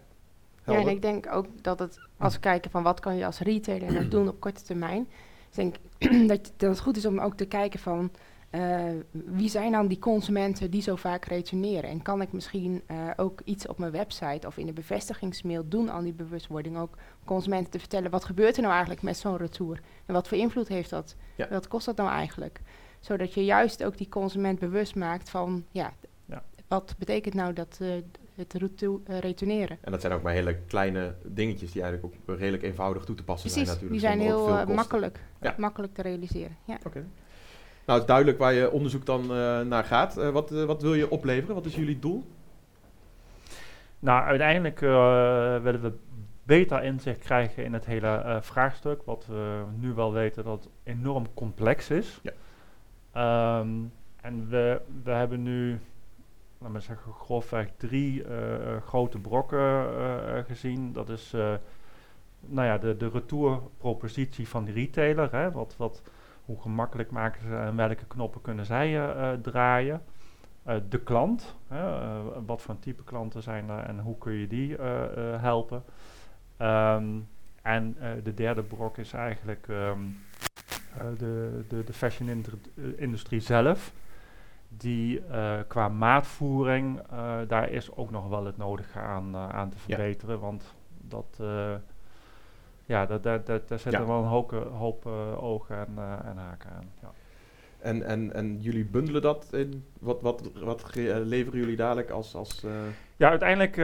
en 0.65 0.89
ik 0.89 1.03
denk 1.03 1.33
ook 1.33 1.47
dat 1.63 1.79
het, 1.79 1.99
als 2.17 2.35
we 2.35 2.41
kijken 2.41 2.71
van 2.71 2.83
wat 2.83 3.01
kan 3.01 3.17
je 3.17 3.27
als 3.27 3.39
retailer 3.39 3.93
nou 3.93 4.09
doen 4.15 4.29
op 4.29 4.41
korte 4.41 4.63
termijn, 4.63 5.09
ik 5.51 5.55
denk 5.55 5.77
dat, 6.31 6.53
dat 6.57 6.71
het 6.71 6.81
goed 6.81 6.97
is 6.97 7.07
om 7.07 7.19
ook 7.19 7.35
te 7.35 7.47
kijken 7.47 7.81
van 7.81 8.11
uh, 8.55 8.85
wie 9.11 9.49
zijn 9.49 9.73
dan 9.73 9.87
die 9.87 9.99
consumenten 9.99 10.71
die 10.71 10.83
zo 10.83 10.97
vaak 10.97 11.25
retourneren? 11.25 11.91
En 11.91 12.03
kan 12.03 12.21
ik 12.21 12.33
misschien 12.33 12.83
uh, 12.91 13.11
ook 13.17 13.41
iets 13.45 13.67
op 13.67 13.79
mijn 13.79 13.93
website 13.93 14.47
of 14.47 14.57
in 14.57 14.67
de 14.67 14.73
bevestigingsmail 14.73 15.69
doen 15.69 15.91
aan 15.91 16.05
die 16.05 16.13
bewustwording 16.13 16.79
ook 16.79 16.97
consumenten 17.25 17.71
te 17.71 17.79
vertellen 17.79 18.11
wat 18.11 18.25
gebeurt 18.25 18.57
er 18.57 18.61
nou 18.61 18.73
eigenlijk 18.73 19.03
met 19.03 19.17
zo'n 19.17 19.37
retour? 19.37 19.81
En 20.07 20.15
wat 20.15 20.29
voor 20.29 20.39
invloed 20.39 20.69
heeft 20.69 20.91
dat? 20.91 21.17
Ja. 21.35 21.49
Wat 21.49 21.69
kost 21.69 21.87
dat 21.87 21.97
nou 21.97 22.11
eigenlijk? 22.11 22.61
Zodat 23.01 23.35
je 23.35 23.45
juist 23.45 23.85
ook 23.85 23.97
die 23.97 24.09
consument 24.09 24.59
bewust 24.59 24.95
maakt 24.95 25.31
van 25.31 25.65
ja, 25.71 25.93
ja. 26.25 26.43
wat 26.69 26.95
betekent 26.99 27.35
nou 27.35 27.53
dat 27.53 27.79
uh, 27.83 27.89
het 28.35 28.55
retourneren? 29.07 29.79
En 29.81 29.93
dat 29.93 30.01
zijn 30.01 30.13
ook 30.13 30.23
maar 30.23 30.33
hele 30.33 30.59
kleine 30.67 31.15
dingetjes 31.25 31.73
die 31.73 31.83
eigenlijk 31.83 32.15
ook 32.15 32.39
redelijk 32.39 32.63
eenvoudig 32.63 33.05
toe 33.05 33.17
te 33.17 33.25
passen 33.25 33.51
Precies, 33.51 33.69
zijn 33.69 33.81
natuurlijk. 33.81 34.01
Die 34.01 34.11
zijn 34.11 34.21
heel 34.21 34.75
makkelijk, 34.75 35.21
ja. 35.41 35.55
makkelijk 35.59 35.95
te 35.95 36.03
realiseren. 36.03 36.57
Ja. 36.65 36.79
Oké. 36.87 37.05
Nou, 37.87 37.99
het 37.99 38.09
is 38.09 38.15
duidelijk 38.15 38.39
waar 38.39 38.53
je 38.53 38.71
onderzoek 38.71 39.07
dan 39.07 39.23
uh, 39.23 39.61
naar 39.61 39.85
gaat. 39.85 40.19
Uh, 40.19 40.31
wat, 40.31 40.53
uh, 40.53 40.65
wat 40.65 40.83
wil 40.83 40.95
je 40.95 41.11
opleveren? 41.11 41.55
Wat 41.55 41.67
is 41.67 41.75
jullie 41.75 41.99
doel? 41.99 42.25
Nou, 43.99 44.25
uiteindelijk 44.25 44.81
willen 45.63 45.81
we 45.81 45.93
beter 46.43 46.83
inzicht 46.83 47.19
krijgen 47.19 47.65
in 47.65 47.73
het 47.73 47.85
hele 47.85 48.39
vraagstuk. 48.43 49.03
Wat 49.05 49.27
we 49.27 49.63
nu 49.75 49.93
wel 49.93 50.13
weten 50.13 50.45
dat 50.45 50.65
het 50.65 50.73
enorm 50.83 51.35
complex 51.35 51.91
is. 51.91 52.21
Ja. 52.23 53.59
Um, 53.59 53.93
en 54.21 54.49
we, 54.49 54.81
we 55.03 55.11
hebben 55.11 55.43
nu, 55.43 55.79
laten 56.59 56.75
we 56.75 56.81
zeggen, 56.81 57.13
grofweg 57.13 57.69
drie 57.77 58.25
grote 58.87 59.19
brokken 59.19 59.87
gezien. 60.47 60.93
Dat 60.93 61.09
is 61.09 61.35
nou 62.41 62.67
ja, 62.67 62.79
de, 62.79 62.97
de 62.97 63.09
retourpropositie 63.09 64.49
van 64.49 64.65
de 64.65 64.73
retailer. 64.73 65.33
Hè, 65.33 65.51
wat, 65.51 65.75
wat 65.77 66.03
hoe 66.45 66.61
gemakkelijk 66.61 67.11
maken 67.11 67.41
ze 67.43 67.57
en 67.57 67.77
welke 67.77 68.07
knoppen 68.07 68.41
kunnen 68.41 68.67
zij 68.67 68.93
uh, 68.93 69.33
draaien. 69.33 70.03
Uh, 70.67 70.75
de 70.89 71.01
klant, 71.01 71.57
wat 72.47 72.63
voor 72.63 72.79
type 72.79 73.05
klanten 73.05 73.43
zijn 73.43 73.69
er 73.69 73.85
en 73.85 73.99
hoe 73.99 74.19
kun 74.19 74.33
je 74.33 74.47
die 74.47 74.77
helpen. 75.41 75.85
Um, 76.59 77.29
en 77.63 77.97
de 78.23 78.35
derde 78.35 78.63
brok 78.63 78.99
is 78.99 79.13
eigenlijk 79.13 79.67
um, 79.69 80.19
de, 81.19 81.65
de, 81.69 81.85
de 81.85 81.93
fashion-industrie 81.93 83.41
zelf. 83.41 83.93
Die 84.69 85.23
qua 85.67 85.89
maatvoering, 85.89 87.01
daar 87.47 87.71
is 87.71 87.97
ook 87.97 88.11
nog 88.11 88.29
wel 88.29 88.45
het 88.45 88.57
nodige 88.57 88.99
aan, 88.99 89.37
aan 89.37 89.71
te 89.71 89.79
verbeteren. 89.79 90.41
Want 90.41 90.75
dat 91.01 91.43
ja, 92.87 93.07
daar, 93.07 93.21
daar, 93.21 93.45
daar, 93.45 93.61
daar 93.67 93.79
zitten 93.79 94.07
wel 94.07 94.19
een 94.19 94.29
hoop, 94.29 94.51
hoop 94.79 95.07
uh, 95.07 95.45
ogen 95.45 95.77
en, 95.77 95.95
uh, 95.97 96.13
en, 96.25 96.37
haken 96.37 96.71
aan. 96.71 96.91
Ja. 97.03 97.11
En, 97.79 98.03
en, 98.03 98.33
en 98.35 98.61
jullie 98.61 98.85
bundelen 98.85 99.23
dat 99.23 99.53
in? 99.53 99.85
Wat, 100.01 100.21
wat, 100.21 100.51
wat 100.55 100.95
leveren 101.25 101.61
jullie 101.61 101.77
dadelijk 101.77 102.11
als... 102.11 102.35
als 102.35 102.65
ja, 103.17 103.29
uiteindelijk 103.29 103.75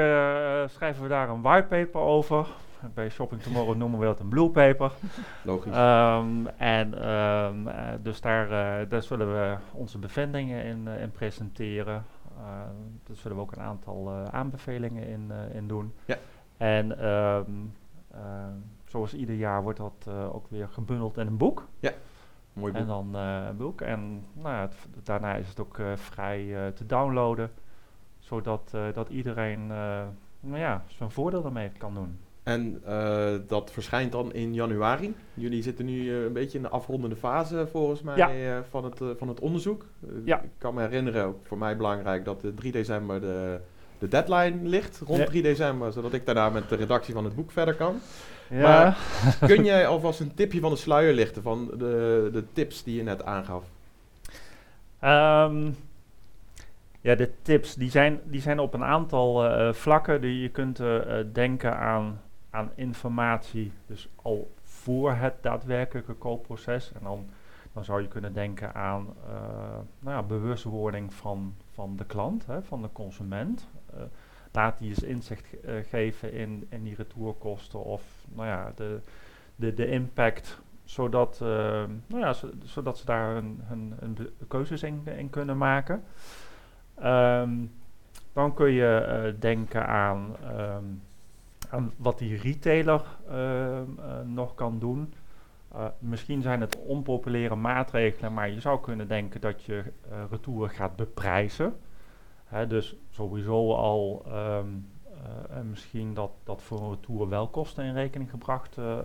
schrijven 0.71 1.03
we 1.03 1.09
daar 1.09 1.29
een 1.29 1.43
whitepaper 1.43 2.01
over. 2.01 2.47
Bij 2.95 3.11
Shopping 3.11 3.43
Tomorrow 3.43 3.77
noemen 3.77 3.99
we 3.99 4.05
dat 4.05 4.21
een 4.21 4.29
blue 4.29 4.51
paper. 4.51 4.93
Logisch. 5.43 5.77
Um, 5.77 6.47
en 6.47 7.11
um, 7.11 7.69
dus 8.03 8.21
daar, 8.21 8.49
daar 8.89 9.03
zullen 9.03 9.33
we 9.33 9.57
onze 9.73 9.99
bevindingen 9.99 10.65
in, 10.65 10.89
in 10.89 11.11
presenteren. 11.11 12.05
daar 13.07 13.17
zullen 13.17 13.37
we 13.37 13.43
ook 13.43 13.53
een 13.53 13.63
aantal 13.63 14.11
aanbevelingen 14.31 15.07
in, 15.07 15.33
in 15.53 15.69
doen. 15.69 15.95
Ja. 16.05 16.17
En 16.57 17.07
um, 17.07 17.73
zoals 18.91 19.15
ieder 19.15 19.35
jaar 19.35 19.63
wordt 19.63 19.79
dat 19.79 20.07
uh, 20.09 20.35
ook 20.35 20.47
weer 20.49 20.69
gebundeld 20.69 21.17
in 21.17 21.27
een 21.27 21.37
boek. 21.37 21.67
Ja, 21.81 21.93
mooi 22.53 22.73
boek. 22.73 22.81
En 22.81 22.87
dan 22.87 23.11
uh, 23.15 23.47
een 23.49 23.57
boek. 23.57 23.81
En 23.81 24.25
nou 24.33 24.57
het, 24.57 24.75
daarna 25.03 25.35
is 25.35 25.49
het 25.49 25.61
ook 25.61 25.79
uh, 25.79 25.97
vrij 25.97 26.73
te 26.75 26.87
downloaden, 26.87 27.51
zodat 28.19 28.71
dat 28.95 29.09
iedereen 29.09 29.67
nou 30.41 30.59
ja, 30.59 30.85
zijn 30.87 31.11
voordeel 31.11 31.45
ermee 31.45 31.71
kan 31.79 31.95
doen. 31.95 32.19
En 32.43 32.83
dat 33.47 33.71
verschijnt 33.71 34.13
dan 34.13 34.33
in 34.33 34.55
januari. 34.55 35.15
Jullie 35.35 35.63
zitten 35.63 35.85
nu 35.85 36.13
een 36.13 36.33
beetje 36.33 36.59
in 36.59 36.65
de 36.65 36.71
afrondende 36.71 37.17
fase 37.17 37.67
volgens 37.67 38.03
mij 38.03 38.17
ja. 38.17 38.65
van, 38.71 38.85
het, 38.85 39.01
van 39.17 39.29
het 39.29 39.41
onderzoek. 39.41 39.87
ja. 40.25 40.41
Ik 40.41 40.51
kan 40.59 40.75
me 40.75 40.81
herinneren, 40.81 41.25
ook 41.25 41.47
voor 41.47 41.59
mij 41.59 41.77
belangrijk, 41.77 42.25
dat 42.25 42.41
de 42.41 42.55
3 42.55 42.73
december 42.73 43.21
de, 43.21 43.61
de 44.01 44.09
deadline 44.09 44.69
ligt. 44.69 45.03
Rond 45.07 45.27
3 45.27 45.43
december, 45.43 45.93
zodat 45.93 46.13
ik 46.13 46.27
daarna 46.27 46.49
met 46.49 46.69
de 46.69 46.77
redactie 46.77 47.15
van 47.15 47.25
het 47.25 47.35
boek 47.35 47.51
verder 47.51 47.75
kan. 47.75 48.01
Ja. 48.49 48.61
Maar 48.61 48.99
kun 49.49 49.65
jij 49.65 49.87
alvast 49.87 50.21
een 50.21 50.35
tipje 50.35 50.61
van 50.61 50.71
de 50.71 50.77
sluier 50.77 51.13
lichten 51.13 51.43
van 51.43 51.67
de, 51.67 52.29
de 52.33 52.45
tips 52.53 52.83
die 52.83 52.97
je 52.97 53.03
net 53.03 53.25
aangaf? 53.25 53.65
Um, 55.05 55.77
ja, 57.01 57.15
de 57.15 57.31
tips 57.43 57.75
die 57.75 57.91
zijn, 57.91 58.21
die 58.25 58.41
zijn 58.41 58.59
op 58.59 58.75
een 58.75 58.85
aantal 58.85 59.45
uh, 59.45 59.73
vlakken. 59.73 60.21
Die 60.21 60.41
je 60.41 60.49
kunt 60.49 60.81
uh, 60.81 61.01
denken 61.33 61.79
aan, 61.79 62.21
aan 62.51 62.71
informatie, 62.75 63.73
dus 63.87 64.09
al 64.23 64.51
voor 64.63 65.13
het 65.13 65.35
daadwerkelijke 65.41 66.13
koopproces. 66.13 66.93
En 66.93 67.01
dan, 67.03 67.27
dan 67.73 67.85
zou 67.85 68.03
je 68.03 68.09
kunnen 68.09 68.33
denken 68.33 68.75
aan 68.75 69.07
uh, 69.29 69.33
nou 69.99 70.17
ja, 70.17 70.23
bewustwording 70.23 71.15
van, 71.15 71.55
van 71.73 71.97
de 71.97 72.05
klant, 72.05 72.47
hè, 72.47 72.63
van 72.63 72.83
de 72.83 72.89
consument 72.93 73.69
laat 74.53 74.79
die 74.79 74.89
eens 74.89 75.03
inzicht 75.03 75.47
uh, 75.65 75.73
geven 75.89 76.33
in, 76.33 76.67
in 76.69 76.83
die 76.83 76.95
retourkosten 76.95 77.85
of 77.85 78.03
nou 78.29 78.47
ja, 78.47 78.73
de, 78.75 79.01
de, 79.57 79.75
de 79.75 79.87
impact, 79.87 80.61
zodat, 80.85 81.41
uh, 81.43 81.49
nou 82.07 82.21
ja, 82.21 82.35
zodat 82.65 82.99
ze 82.99 83.05
daar 83.05 83.35
hun, 83.35 83.61
hun, 83.69 84.19
keuzes 84.49 84.83
in, 84.83 85.31
kunnen 85.31 85.59
maken. 85.59 86.03
Um, 87.05 87.73
dan 88.33 88.55
kun 88.55 88.71
je 88.71 89.35
denken 89.39 89.87
aan, 89.87 90.37
um, 90.59 91.03
aan 91.71 91.93
wat 91.97 92.19
die 92.19 92.37
retailer 92.37 93.03
ehm, 93.29 93.85
nog 94.25 94.55
kan 94.55 94.79
doen. 94.79 95.15
misschien 95.99 96.43
zijn 96.43 96.61
het 96.61 96.77
onpopulaire 96.77 97.57
maatregelen, 97.57 98.33
maar 98.33 98.51
je 98.51 98.61
zou 98.61 98.81
kunnen 98.81 99.09
denken 99.09 99.41
dat 99.41 99.63
je 99.63 99.83
retour 100.31 100.69
gaat 100.71 100.97
beprijzen. 100.97 101.75
Hè, 102.51 102.67
dus 102.67 102.97
sowieso 103.11 103.75
al 103.75 104.25
um, 104.59 104.89
misschien 105.69 106.15
dat, 106.15 106.31
dat 106.45 106.63
voor 106.63 106.81
een 106.81 106.91
retour 106.91 107.29
wel 107.29 107.49
kosten 107.49 107.85
in 107.85 107.95
rekening 107.95 108.31
gebracht 108.31 108.79
uh, 108.79 108.99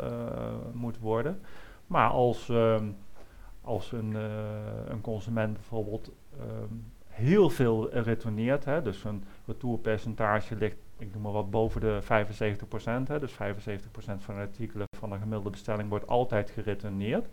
moet 0.74 1.00
worden. 1.00 1.42
Maar 1.88 2.10
als, 2.10 2.50
um, 2.50 2.98
als 3.62 3.92
een, 3.92 4.16
een 4.88 5.02
consument 5.02 5.54
bijvoorbeeld 5.54 6.12
um, 6.40 6.86
heel 7.08 7.50
veel 7.50 7.90
retourneert, 7.90 8.66
hè, 8.66 8.82
dus 8.82 9.04
een 9.04 9.24
retourpercentage 9.46 10.56
ligt, 10.56 10.78
ik 10.98 11.14
noem 11.14 11.22
maar 11.22 11.32
wat, 11.32 11.50
boven 11.50 11.82
de 11.82 12.00
75%, 12.04 12.06
hè, 13.08 13.20
dus 13.20 13.34
75% 13.34 13.38
van 14.18 14.36
de 14.36 14.42
artikelen 14.42 14.88
van 14.98 15.12
een 15.12 15.20
gemiddelde 15.20 15.50
bestelling 15.50 15.90
wordt 15.90 16.08
altijd 16.08 16.50
geretourneerd, 16.50 17.26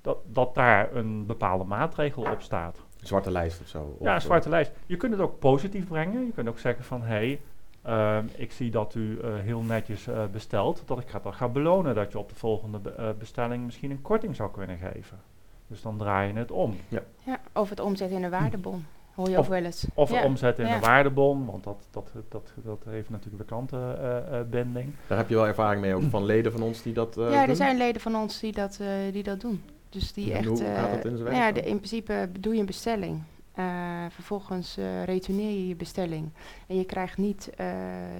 dat, 0.00 0.18
dat 0.26 0.54
daar 0.54 0.96
een 0.96 1.26
bepaalde 1.26 1.64
maatregel 1.64 2.22
op 2.22 2.40
staat. 2.40 2.84
Zwarte 3.02 3.30
lijst 3.30 3.60
of 3.60 3.68
zo? 3.68 3.96
ja, 4.00 4.14
een 4.14 4.20
zwarte 4.20 4.48
lijst. 4.48 4.72
Je 4.86 4.96
kunt 4.96 5.12
het 5.12 5.20
ook 5.20 5.38
positief 5.38 5.86
brengen. 5.86 6.26
Je 6.26 6.32
kunt 6.32 6.48
ook 6.48 6.58
zeggen 6.58 6.84
van, 6.84 7.02
hé, 7.02 7.06
hey, 7.06 7.40
uh, 7.86 8.18
ik 8.36 8.52
zie 8.52 8.70
dat 8.70 8.94
u 8.94 9.18
uh, 9.24 9.34
heel 9.38 9.60
netjes 9.60 10.06
uh, 10.06 10.24
bestelt, 10.32 10.82
dat 10.86 10.98
ik 10.98 11.08
ga, 11.08 11.20
dat 11.22 11.34
ga 11.34 11.48
belonen 11.48 11.94
dat 11.94 12.12
je 12.12 12.18
op 12.18 12.28
de 12.28 12.34
volgende 12.34 12.78
be 12.78 12.90
eh, 12.90 13.08
bestelling 13.18 13.64
misschien 13.64 13.90
een 13.90 14.02
korting 14.02 14.36
zou 14.36 14.50
kunnen 14.50 14.78
geven. 14.78 15.20
Dus 15.66 15.82
dan 15.82 15.98
draai 15.98 16.32
je 16.32 16.38
het 16.38 16.50
om. 16.50 16.76
Ja, 16.88 17.02
ja 17.24 17.40
of 17.52 17.68
het 17.68 17.80
omzetten 17.80 18.16
in 18.16 18.24
een 18.24 18.30
waardebon. 18.30 18.86
Hoor 19.14 19.28
je 19.28 19.38
of, 19.38 19.44
ook 19.44 19.50
wel 19.50 19.64
eens. 19.64 19.86
Of 19.94 20.10
ja. 20.10 20.24
omzetten 20.24 20.64
in 20.64 20.70
ja. 20.70 20.76
een 20.76 20.82
waardebon, 20.82 21.46
want 21.46 21.64
dat, 21.64 21.88
dat, 21.90 22.12
dat, 22.28 22.52
dat 22.54 22.84
heeft 22.88 23.10
natuurlijk 23.10 23.38
de 23.38 23.44
klantenbinding. 23.44 24.94
Daar 25.06 25.18
heb 25.18 25.28
je 25.28 25.34
wel 25.34 25.46
ervaring 25.46 25.80
mee 25.80 25.94
ook 25.94 26.02
van 26.02 26.24
leden 26.24 26.52
van 26.52 26.62
ons 26.62 26.82
die 26.82 26.92
dat 26.92 27.14
Ja, 27.14 27.48
er 27.48 27.56
zijn 27.56 27.76
leden 27.76 28.00
van 28.00 28.16
ons 28.16 28.40
die 28.40 28.52
dat, 28.52 28.80
die 29.12 29.22
dat 29.22 29.40
doen. 29.40 29.62
Dus 29.90 30.12
die 30.12 30.32
echt. 30.32 30.46
Hoe 30.46 30.64
gaat 30.64 30.90
dat 30.90 31.04
in 31.04 31.16
zijn 31.16 31.30
nou 31.30 31.44
ja, 31.44 31.52
de, 31.52 31.60
in 31.60 31.76
principe 31.76 32.28
doe 32.40 32.54
je 32.54 32.60
een 32.60 32.66
bestelling. 32.66 33.22
Uh, 33.58 34.04
vervolgens 34.10 34.78
uh, 34.78 35.04
retourneer 35.04 35.50
je 35.50 35.68
je 35.68 35.76
bestelling. 35.76 36.30
En 36.66 36.76
je 36.76 36.84
krijgt 36.84 37.18
niet 37.18 37.50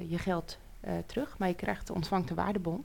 je 0.08 0.18
geld 0.18 0.58
terug, 1.06 1.38
maar 1.38 1.48
je 1.48 1.54
krijgt, 1.54 1.90
ontvangt 1.90 2.28
de 2.28 2.34
waardebon. 2.34 2.84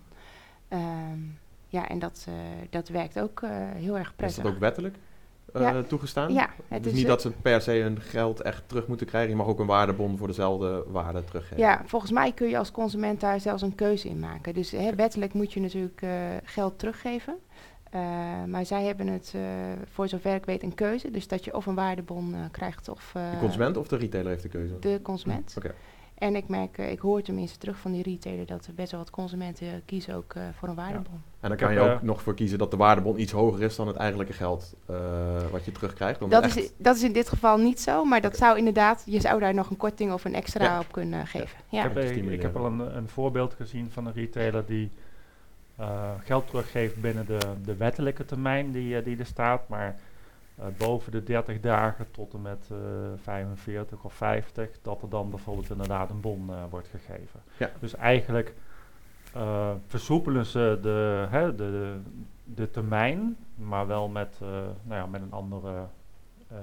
Um, 0.70 1.38
ja, 1.68 1.88
en 1.88 2.00
dat, 2.00 2.28
dat 2.70 2.88
werkt 2.88 3.20
ook 3.20 3.42
heel 3.76 3.98
erg 3.98 4.16
prettig. 4.16 4.38
Is 4.38 4.44
dat 4.44 4.54
ook 4.54 4.60
wettelijk 4.60 4.96
ja. 5.54 5.84
toegestaan? 5.84 6.34
Ja. 6.34 6.50
Het 6.68 6.86
is 6.86 6.94
niet 6.94 7.08
dat 7.08 7.22
ze 7.22 7.32
per 7.32 7.62
se 7.62 7.72
hun 7.72 8.02
geld 8.02 8.42
echt 8.42 8.64
terug 8.68 8.88
moeten 8.88 9.08
krijgen. 9.08 9.30
Je 9.30 9.36
mag 9.36 9.48
ook 9.48 9.60
een 9.60 9.66
waardebon 9.66 10.18
voor 10.18 10.28
dezelfde 10.28 10.84
waarde 10.88 11.24
teruggeven. 11.24 11.58
Ja, 11.58 11.82
volgens 11.86 12.12
mij 12.12 12.32
kun 12.32 12.48
je 12.48 12.58
als 12.58 12.72
consument 12.72 13.20
daar 13.20 13.40
zelfs 13.40 13.62
een 13.62 13.76
keuze 13.76 14.10
in 14.10 14.20
maken. 14.20 14.54
Dus 14.54 14.72
hè, 14.72 14.96
wettelijk 14.96 15.34
moet 15.34 15.54
je 15.54 15.62
natuurlijk 15.62 16.06
geld 16.44 16.80
teruggeven. 16.80 17.36
Eh, 17.96 18.02
maar 18.48 18.66
zij 18.66 18.84
hebben 18.86 19.08
het, 19.08 19.32
eh, 19.36 19.42
voor 19.92 20.08
zover 20.08 20.36
ik 20.36 20.46
weet, 20.46 20.64
een 20.64 20.76
keuze. 20.76 21.12
Dus 21.12 21.28
dat 21.28 21.46
je 21.46 21.56
of 21.56 21.66
een 21.66 21.76
waardebon 21.76 22.34
eh, 22.34 22.40
krijgt 22.52 22.90
of 22.90 23.10
De 23.14 23.38
consument 23.40 23.78
of 23.78 23.88
de 23.88 23.98
retailer 23.98 24.30
heeft 24.30 24.44
de 24.44 24.50
keuze? 24.50 24.80
de 24.80 25.00
consument. 25.04 25.54
Oké. 25.58 25.74
En 26.16 26.36
ik 26.36 26.48
merk, 26.48 26.78
eh, 26.78 26.92
ik 26.92 27.00
hoor 27.00 27.22
tenminste 27.22 27.58
terug 27.58 27.78
van 27.78 27.92
die 27.92 28.04
retailer 28.04 28.46
dat 28.46 28.66
er 28.66 28.74
best 28.74 28.92
wel 28.92 29.00
wat 29.00 29.10
consumenten 29.10 29.82
kiezen 29.86 30.16
ook 30.16 30.34
eh, 30.34 30.42
voor 30.58 30.70
een 30.70 30.76
waardebon. 30.76 31.14
En 31.14 31.22
dan 31.42 31.52
Ik 31.52 31.58
kan 31.58 31.74
je 31.74 31.80
heb, 31.80 31.94
ook 31.96 32.02
nog 32.02 32.22
voor 32.22 32.34
kiezen 32.34 32.58
dat 32.58 32.72
de 32.72 32.78
waardebon 32.78 33.20
iets 33.20 33.32
hoger 33.32 33.62
is 33.64 33.76
dan 33.76 33.88
het 33.88 33.96
eigenlijke 33.96 34.34
geld 34.34 34.74
eh, 34.86 34.96
wat 35.52 35.66
je 35.66 35.72
terugkrijgt. 35.72 36.30
Dat 36.30 36.44
echt- 36.44 36.58
is, 36.58 36.72
dat 36.78 36.96
is 36.96 37.04
in 37.04 37.14
dit 37.14 37.30
geval 37.30 37.58
niet 37.58 37.80
zo, 37.80 38.04
maar 38.06 38.22
dat 38.22 38.38
zou 38.38 38.58
inderdaad, 38.58 39.04
je 39.06 39.20
zou 39.20 39.40
daar 39.40 39.54
nog 39.54 39.70
een 39.70 39.78
korting 39.78 40.12
of 40.14 40.26
een 40.26 40.36
extra 40.36 40.64
Ja. 40.64 40.80
op 40.80 40.92
kunnen 40.92 41.28
geven. 41.28 41.48
Ik 41.58 41.64
Ja. 41.70 41.82
heb, 41.82 41.94
te 41.94 42.00
eh, 42.00 42.06
ik 42.06 42.12
stimuleren. 42.12 42.46
heb 42.46 42.56
al 42.56 42.66
een, 42.66 42.98
een 42.98 43.10
voorbeeld 43.10 43.54
gezien 43.54 43.92
van 43.92 44.06
een 44.06 44.14
retailer 44.14 44.66
die 44.66 44.92
eh, 45.76 46.12
geld 46.24 46.48
teruggeeft 46.48 47.02
binnen 47.02 47.26
de, 47.26 47.40
de 47.64 47.76
wettelijke 47.76 48.26
termijn 48.26 48.72
die, 48.72 48.98
eh, 48.98 49.04
die 49.04 49.18
er 49.18 49.26
staat, 49.26 49.68
maar 49.68 50.00
eh, 50.56 50.66
boven 50.78 51.12
de 51.12 51.24
30 51.24 51.60
dagen 51.60 52.12
tot 52.12 52.34
en 52.34 52.42
met 52.42 52.68
eh 52.72 52.78
45 53.22 54.04
of 54.04 54.14
50, 54.14 54.70
dat 54.82 55.02
er 55.02 55.10
dan 55.10 55.30
bijvoorbeeld 55.30 55.70
inderdaad 55.70 56.10
een 56.10 56.22
bon 56.22 56.52
wordt 56.70 56.88
gegeven. 56.88 57.40
Ja. 57.58 57.72
Dus 57.80 57.96
eigenlijk 57.96 58.54
versoepelen 59.88 60.46
ze 60.46 60.80
de, 60.82 61.28
hè, 61.30 61.56
de, 61.56 61.98
de, 62.44 62.72
termijn, 62.72 63.38
maar 63.56 63.88
wel 63.88 64.08
met, 64.08 64.38
nou 64.84 65.00
ja, 65.02 65.06
met 65.06 65.22
een 65.22 65.32
andere 65.32 65.86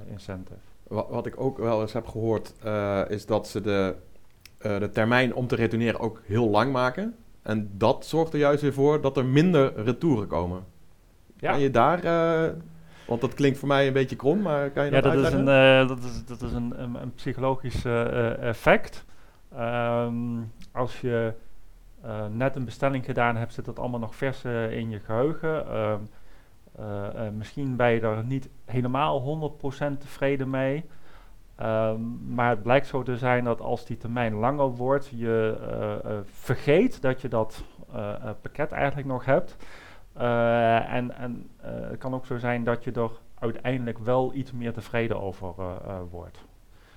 incentive. 0.07 0.61
Wat, 0.93 1.09
wat 1.09 1.27
ik 1.27 1.41
ook 1.41 1.59
wel 1.59 1.81
eens 1.81 1.93
heb 1.93 2.07
gehoord, 2.07 2.55
eh, 2.63 3.03
is 3.09 3.27
dat 3.27 3.49
ze 3.49 3.61
de, 3.61 3.95
de 4.59 4.91
termijn 4.93 5.35
om 5.35 5.47
te 5.47 5.55
retourneren 5.55 6.01
ook 6.01 6.23
heel 6.25 6.49
lang 6.49 6.73
maken. 6.73 7.17
En 7.43 7.71
dat 7.73 8.07
zorgt 8.07 8.33
er 8.33 8.39
juist 8.39 8.63
weer 8.63 8.73
voor 8.73 9.01
dat 9.01 9.17
er 9.17 9.25
minder 9.25 9.83
retouren 9.85 10.27
komen. 10.27 10.65
Kan 11.41 11.61
je 11.61 11.71
daar, 11.71 12.05
eh, 12.05 12.53
want 13.07 13.21
dat 13.21 13.35
klinkt 13.35 13.59
voor 13.59 13.69
mij 13.69 13.87
een 13.87 13.93
beetje 13.93 14.17
krom, 14.17 14.43
maar 14.43 14.71
kan 14.71 14.85
je 14.85 14.91
Ja, 14.91 15.01
dat, 15.01 15.13
dat 15.15 15.27
is, 15.27 15.33
een, 15.33 15.49
eh, 15.49 15.89
dat 15.89 15.99
is, 15.99 16.25
dat 16.25 16.43
is 16.43 16.53
een, 16.53 16.83
een, 16.83 16.95
een 16.95 17.15
psychologisch 17.15 17.85
eh, 17.85 18.39
effect. 18.39 19.05
Ehm, 19.57 20.15
als 20.73 21.01
je 21.01 21.33
eh, 22.03 22.27
net 22.31 22.57
een 22.57 22.65
bestelling 22.65 23.05
gedaan 23.05 23.37
hebt, 23.37 23.55
zit 23.55 23.65
dat 23.65 23.79
allemaal 23.79 24.01
nog 24.01 24.15
vers 24.15 24.45
in 24.71 24.91
je 24.91 25.01
geheugen. 25.01 25.67
Ehm, 25.69 26.01
eh, 26.79 27.27
eh, 27.27 27.33
misschien 27.33 27.77
ben 27.77 27.91
je 27.91 28.01
er 28.01 28.25
niet 28.25 28.49
helemaal 28.65 29.21
100% 29.21 30.01
tevreden 30.01 30.51
mee. 30.51 30.85
Ehm, 31.63 32.35
maar 32.35 32.51
het 32.51 32.63
blijkt 32.63 32.87
zo 32.87 33.03
te 33.03 33.17
zijn 33.17 33.45
dat 33.45 33.61
als 33.61 33.85
die 33.87 33.97
termijn 33.97 34.35
langer 34.35 34.71
wordt, 34.71 35.09
je 35.09 35.59
eh, 35.61 36.13
eh, 36.13 36.21
vergeet 36.25 37.03
dat 37.03 37.21
je 37.21 37.29
dat 37.29 37.65
eh, 37.93 38.31
pakket 38.41 38.73
eigenlijk 38.73 39.09
nog 39.09 39.25
hebt. 39.25 39.57
En 40.15 41.17
en 41.17 41.51
het 41.63 41.99
kan 41.99 42.15
ook 42.15 42.27
zo 42.27 42.39
zijn 42.39 42.65
dat 42.65 42.85
je 42.85 42.93
er 42.93 43.11
uiteindelijk 43.39 43.99
wel 43.99 44.35
iets 44.35 44.53
meer 44.53 44.73
tevreden 44.73 45.21
over 45.21 45.55
wordt. 46.11 46.45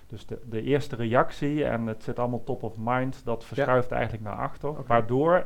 Dus 0.08 0.25
de, 0.25 0.39
de 0.49 0.62
eerste 0.62 0.95
reactie, 0.95 1.65
en 1.65 1.88
het 1.88 2.04
zit 2.04 2.19
allemaal 2.19 2.43
top 2.43 2.63
of 2.63 2.75
mind, 2.78 3.21
dat 3.25 3.45
verschuift 3.45 3.91
eigenlijk 3.91 4.23
naar 4.23 4.36
achter. 4.38 4.73
Waardoor 4.88 5.45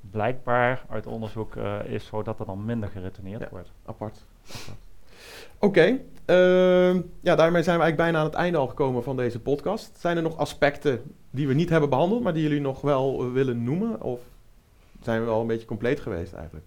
blijkbaar 0.00 0.82
uit 0.88 1.06
onderzoek 1.06 1.56
is 1.84 2.06
zo 2.06 2.22
dat 2.22 2.40
er 2.40 2.46
dan 2.46 2.64
minder 2.64 2.88
geretourneerd 2.88 3.40
Ja. 3.40 3.48
wordt. 3.50 3.72
Apart. 3.84 4.26
apart. 4.46 4.91
Oké, 5.64 6.00
ehm, 6.24 7.00
ja, 7.20 7.34
daarmee 7.34 7.62
zijn 7.62 7.76
we 7.78 7.82
eigenlijk 7.82 7.96
bijna 7.96 8.18
aan 8.18 8.24
het 8.24 8.34
einde 8.34 8.58
al 8.58 8.66
gekomen 8.66 9.02
van 9.02 9.16
deze 9.16 9.40
podcast. 9.40 9.96
Zijn 9.98 10.16
er 10.16 10.22
nog 10.22 10.36
aspecten 10.36 11.14
die 11.30 11.48
we 11.48 11.54
niet 11.54 11.68
hebben 11.68 11.90
behandeld, 11.90 12.22
maar 12.22 12.32
die 12.32 12.42
jullie 12.42 12.60
nog 12.60 12.80
wel 12.80 13.22
eh, 13.22 13.32
willen 13.32 13.64
noemen? 13.64 14.00
Of 14.00 14.20
zijn 15.00 15.24
we 15.24 15.30
al 15.30 15.40
een 15.40 15.46
beetje 15.46 15.66
compleet 15.66 16.00
geweest 16.00 16.32
eigenlijk? 16.32 16.66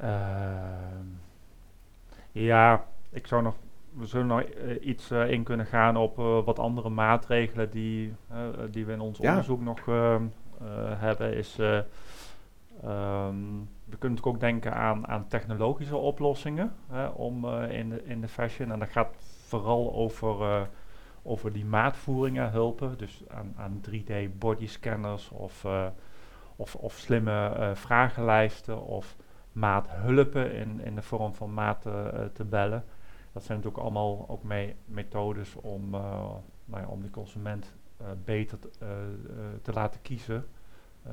Ehm, 0.00 1.06
ja, 2.32 2.84
ik 3.10 3.26
zou 3.26 3.42
nog, 3.42 3.54
we 3.92 4.06
zullen 4.06 4.26
nog 4.26 4.40
eh, 4.40 4.86
iets 4.88 5.10
eh, 5.10 5.30
in 5.30 5.42
kunnen 5.42 5.66
gaan 5.66 5.96
op 5.96 6.16
wat 6.44 6.58
andere 6.58 6.88
maatregelen 6.88 7.70
die, 7.70 8.14
die 8.70 8.86
we 8.86 8.92
in 8.92 9.00
ons 9.00 9.18
Ja. 9.18 9.28
onderzoek 9.30 9.60
nog 9.60 9.78
ehm, 9.88 10.22
eh, 10.60 10.66
hebben. 11.00 11.34
Is, 11.36 11.58
eh, 12.82 12.90
ehm, 12.90 13.60
we 13.88 13.96
kunnen 13.96 14.18
natuurlijk 14.18 14.26
ook 14.26 14.40
denken 14.40 14.74
aan, 14.74 15.06
aan 15.06 15.26
technologische 15.26 15.96
oplossingen 15.96 16.72
hè, 16.88 17.06
om, 17.06 17.44
eh, 17.44 17.78
in, 17.78 17.88
de, 17.88 18.04
in 18.04 18.20
de 18.20 18.28
fashion. 18.28 18.72
En 18.72 18.78
dat 18.78 18.88
gaat 18.88 19.14
vooral 19.46 19.94
over, 19.94 20.42
eh, 20.42 20.62
over 21.22 21.52
die 21.52 21.64
maatvoeringen 21.64 22.50
helpen. 22.50 22.98
Dus 22.98 23.22
aan, 23.28 23.54
aan 23.56 23.80
3D 23.80 24.38
bodyscanners 24.38 25.28
of, 25.30 25.64
eh, 25.64 25.86
of, 26.56 26.74
of 26.74 26.92
slimme 26.92 27.70
vragenlijsten 27.74 28.82
of 28.82 29.16
maathulpen 29.52 30.52
in, 30.52 30.80
in 30.80 30.94
de 30.94 31.02
vorm 31.02 31.34
van 31.34 31.54
maten 31.54 32.30
te 32.32 32.44
bellen. 32.44 32.84
Dat 33.32 33.44
zijn 33.44 33.58
natuurlijk 33.58 33.84
allemaal 33.84 34.28
ook 34.28 34.42
methodes 34.84 35.54
om, 35.54 35.90
nou 36.64 36.82
ja, 36.82 36.86
om 36.86 37.02
de 37.02 37.10
consument 37.10 37.76
beter 38.24 38.58
te, 38.58 38.70
te 39.62 39.72
laten 39.72 40.00
kiezen. 40.02 40.44
Eh, 41.02 41.12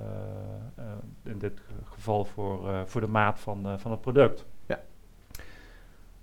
eh, 0.75 0.83
in 1.23 1.39
dit 1.39 1.59
ge- 1.59 1.73
geval 1.93 2.25
voor, 2.25 2.69
eh, 2.69 2.81
voor 2.85 3.01
de 3.01 3.07
maat 3.07 3.39
van, 3.39 3.79
van 3.79 3.91
het 3.91 4.01
product. 4.01 4.45
Ja. 4.65 4.79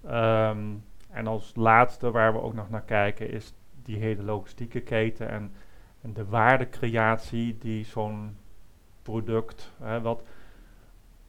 Ehm, 0.06 0.74
en 1.10 1.26
als 1.26 1.52
laatste 1.54 2.10
waar 2.10 2.32
we 2.32 2.40
ook 2.40 2.54
nog 2.54 2.70
naar 2.70 2.82
kijken 2.82 3.30
is 3.30 3.54
die 3.82 3.96
hele 3.96 4.22
logistieke 4.22 4.80
keten 4.80 5.28
en, 5.28 5.52
en 6.00 6.12
de 6.12 6.24
waardecreatie 6.26 7.58
die 7.58 7.84
zo'n 7.84 8.36
product, 9.02 9.72
hè, 9.82 10.00
wat, 10.00 10.22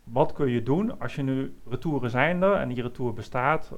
wat 0.04 0.34
kun 0.34 0.50
je 0.50 0.64
doen 0.64 1.00
als 1.00 1.16
je 1.16 1.22
nu 1.24 1.56
retouren 1.70 2.10
zijn 2.10 2.42
er 2.42 2.54
en 2.56 2.68
die 2.70 2.82
retour 2.82 3.14
bestaat, 3.14 3.72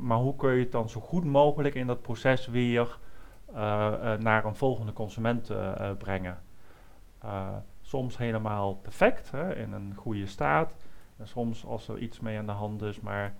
maar 0.00 0.18
hoe 0.18 0.36
kun 0.36 0.52
je 0.52 0.60
het 0.62 0.72
dan 0.72 0.88
zo 0.88 1.00
goed 1.00 1.24
mogelijk 1.24 1.74
in 1.74 1.86
dat 1.86 2.02
proces 2.02 2.46
weer 2.46 2.98
naar 4.18 4.44
een 4.44 4.54
volgende 4.56 4.92
consument 4.92 5.52
brengen? 5.98 6.38
Soms 7.94 8.16
helemaal 8.18 8.74
perfect, 8.74 9.30
hè, 9.30 9.56
in 9.56 9.72
een 9.72 9.94
goede 9.96 10.26
staat. 10.26 10.74
En 11.16 11.28
soms 11.28 11.64
als 11.66 11.88
er 11.88 11.98
iets 11.98 12.20
mee 12.20 12.38
aan 12.38 12.46
de 12.46 12.52
hand 12.52 12.82
is, 12.82 13.00
maar 13.00 13.34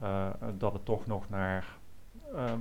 eh, 0.00 0.26
dat 0.58 0.72
het 0.72 0.84
toch 0.84 1.06
nog 1.06 1.28
naar 1.28 1.66
ehm, 2.34 2.58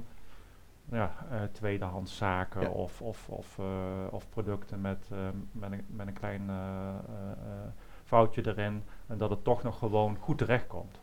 ja, 0.92 1.12
eh, 1.32 1.42
tweedehands 1.52 2.18
zaken 2.18 2.62
Ja. 2.62 2.68
of, 2.70 3.02
of, 3.02 3.30
of, 3.30 3.60
eh, 3.60 3.66
of 4.12 4.30
producten 4.30 4.82
met, 4.82 5.08
eh, 5.12 5.18
met, 5.52 5.72
een, 5.72 5.86
met 5.88 6.08
een 6.08 6.14
klein 6.14 6.50
eh, 6.50 6.56
eh, 6.56 7.32
eh, 7.32 7.70
foutje 8.04 8.48
erin. 8.48 8.84
En 9.08 9.18
dat 9.18 9.30
het 9.30 9.44
toch 9.44 9.64
nog 9.64 9.78
gewoon 9.78 10.18
goed 10.20 10.38
terechtkomt. 10.38 11.00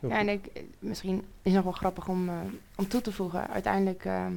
Heel 0.00 0.10
Ja, 0.10 0.18
en 0.18 0.28
ik, 0.28 0.64
misschien 0.78 1.24
is 1.42 1.52
nog 1.52 1.64
wel 1.64 1.72
grappig 1.72 2.08
om, 2.08 2.28
eh, 2.28 2.34
om 2.76 2.88
toe 2.88 3.00
te 3.00 3.12
voegen. 3.12 3.48
Uiteindelijk, 3.48 4.04
ehm 4.04 4.34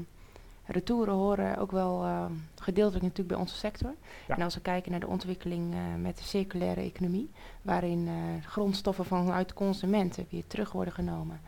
retouren 0.65 1.13
horen 1.13 1.58
ook 1.58 1.71
wel 1.71 2.04
eh, 2.04 2.25
gedeeltelijk 2.65 3.04
natuurlijk 3.04 3.30
bij 3.30 3.38
onze 3.38 3.56
sector. 3.56 3.93
Ja. 4.28 4.36
En 4.36 4.41
als 4.41 4.56
we 4.56 4.62
kijken 4.62 4.91
naar 4.91 4.99
de 4.99 5.08
ontwikkeling 5.08 5.73
eh, 5.73 5.80
met 6.01 6.17
de 6.17 6.23
circulaire 6.23 6.82
economie, 6.82 7.32
waarin 7.62 8.08
eh, 8.08 8.45
grondstoffen 8.45 9.06
vanuit 9.06 9.54
consumenten 9.54 10.28
weer 10.30 10.47
terug 10.47 10.71
worden 10.71 10.93
genomen. 10.93 11.41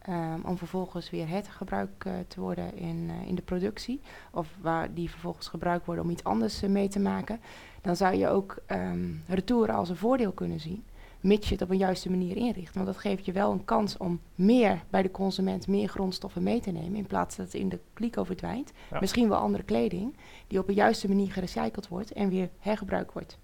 ehm, 0.00 0.40
om 0.44 0.58
vervolgens 0.58 1.10
weer 1.10 1.28
hergebruikt 1.28 2.06
eh, 2.06 2.12
te 2.28 2.40
worden 2.40 2.76
in, 2.76 3.10
in 3.26 3.34
de 3.34 3.42
productie. 3.42 4.00
Of 4.30 4.48
waar 4.60 4.94
die 4.94 5.10
vervolgens 5.10 5.48
gebruikt 5.48 5.86
worden 5.86 6.04
om 6.04 6.10
iets 6.10 6.24
anders 6.24 6.60
mee 6.60 6.88
te 6.88 7.00
maken. 7.00 7.40
Dan 7.80 7.96
zou 7.96 8.14
je 8.14 8.28
ook 8.28 8.56
ehm 8.66 9.08
retouren 9.26 9.74
als 9.74 9.88
een 9.88 9.96
voordeel 9.96 10.32
kunnen 10.32 10.60
zien 10.60 10.84
mits 11.20 11.48
je 11.48 11.54
het 11.54 11.62
op 11.62 11.70
een 11.70 11.76
juiste 11.76 12.10
manier 12.10 12.36
inricht. 12.36 12.74
Want 12.74 12.86
dat 12.86 12.96
geeft 12.96 13.24
je 13.24 13.32
wel 13.32 13.52
een 13.52 13.64
kans 13.64 13.96
om 13.96 14.20
meer 14.34 14.82
bij 14.90 15.02
de 15.02 15.10
consument, 15.10 15.66
meer 15.66 15.88
grondstoffen 15.88 16.42
mee 16.42 16.60
te 16.60 16.70
nemen, 16.70 16.96
in 16.96 17.06
plaats 17.06 17.36
dat 17.36 17.46
het 17.46 17.54
in 17.54 17.68
de 17.68 17.78
kliko 17.92 18.24
verdwijnt. 18.24 18.72
Ja. 18.90 19.00
Misschien 19.00 19.28
wel 19.28 19.38
andere 19.38 19.62
kleding, 19.62 20.16
die 20.46 20.58
op 20.58 20.68
een 20.68 20.74
juiste 20.74 21.08
manier 21.08 21.32
gerecycled 21.32 21.88
wordt 21.88 22.12
en 22.12 22.28
weer 22.28 22.48
hergebruikt 22.58 23.12
wordt. 23.12 23.38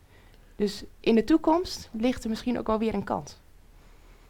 Dus 0.57 0.85
in 1.01 1.15
de 1.15 1.25
toekomst 1.25 1.91
ligt 1.93 2.25
er 2.25 2.31
misschien 2.31 2.59
ook 2.59 2.67
wel 2.67 2.79
weer 2.79 2.95
een 2.95 3.05
kans. 3.05 3.39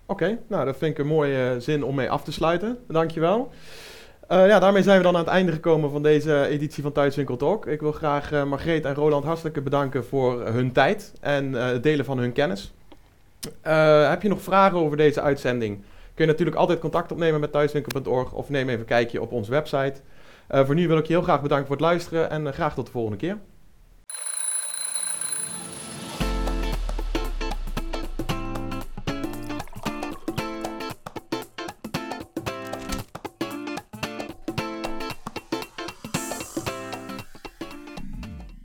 Oké, 0.06 0.38
nou 0.46 0.64
dat 0.64 0.76
vind 0.76 0.90
ik 0.90 0.98
een 0.98 1.06
mooie 1.06 1.50
eh, 1.50 1.61
zin 1.61 1.85
om 1.85 1.94
mee 1.94 2.11
af 2.11 2.24
te 2.24 2.32
sluiten. 2.32 2.78
Dankjewel. 2.88 3.50
Eh 4.28 4.46
ja, 4.46 4.59
daarmee 4.59 4.82
zijn 4.82 4.96
we 4.96 5.02
dan 5.02 5.14
aan 5.14 5.20
het 5.20 5.30
einde 5.30 5.52
gekomen 5.52 5.90
van 5.90 6.02
deze 6.02 6.46
editie 6.46 6.82
van 6.82 6.92
Thuiswinkel 6.92 7.37
Talk. 7.37 7.66
Ik 7.66 7.80
wil 7.80 7.92
graag 7.92 8.32
eh, 8.32 8.44
Margreet 8.44 8.85
en 8.85 8.94
Roland 8.94 9.24
hartelijk 9.24 9.64
bedanken 9.64 10.04
voor 10.04 10.46
hun 10.46 10.72
tijd 10.72 11.12
en 11.20 11.52
het 11.52 11.82
delen 11.82 12.04
van 12.04 12.18
hun 12.18 12.32
kennis. 12.32 12.74
Eh, 13.61 14.09
heb 14.09 14.22
je 14.22 14.28
nog 14.28 14.40
vragen 14.40 14.78
over 14.78 14.96
deze 14.96 15.20
uitzending? 15.20 15.76
Kun 16.14 16.24
je 16.24 16.30
natuurlijk 16.30 16.56
altijd 16.56 16.78
contact 16.78 17.12
opnemen 17.12 17.40
met 17.40 17.52
thuiswinkel.org 17.52 18.32
of 18.32 18.48
neem 18.48 18.68
even 18.68 18.80
een 18.80 18.87
kijkje 18.87 19.20
op 19.20 19.32
onze 19.32 19.50
website. 19.50 20.00
Eh, 20.46 20.64
voor 20.64 20.74
nu 20.74 20.88
wil 20.88 20.98
ik 20.98 21.06
je 21.06 21.12
heel 21.12 21.22
graag 21.22 21.42
bedanken 21.42 21.66
voor 21.66 21.76
het 21.76 21.85
luisteren 21.85 22.30
en 22.30 22.46
eh, 22.46 22.52
graag 22.52 22.74
tot 22.74 22.87
de 22.87 22.92
volgende 22.92 23.16
keer. 23.16 23.38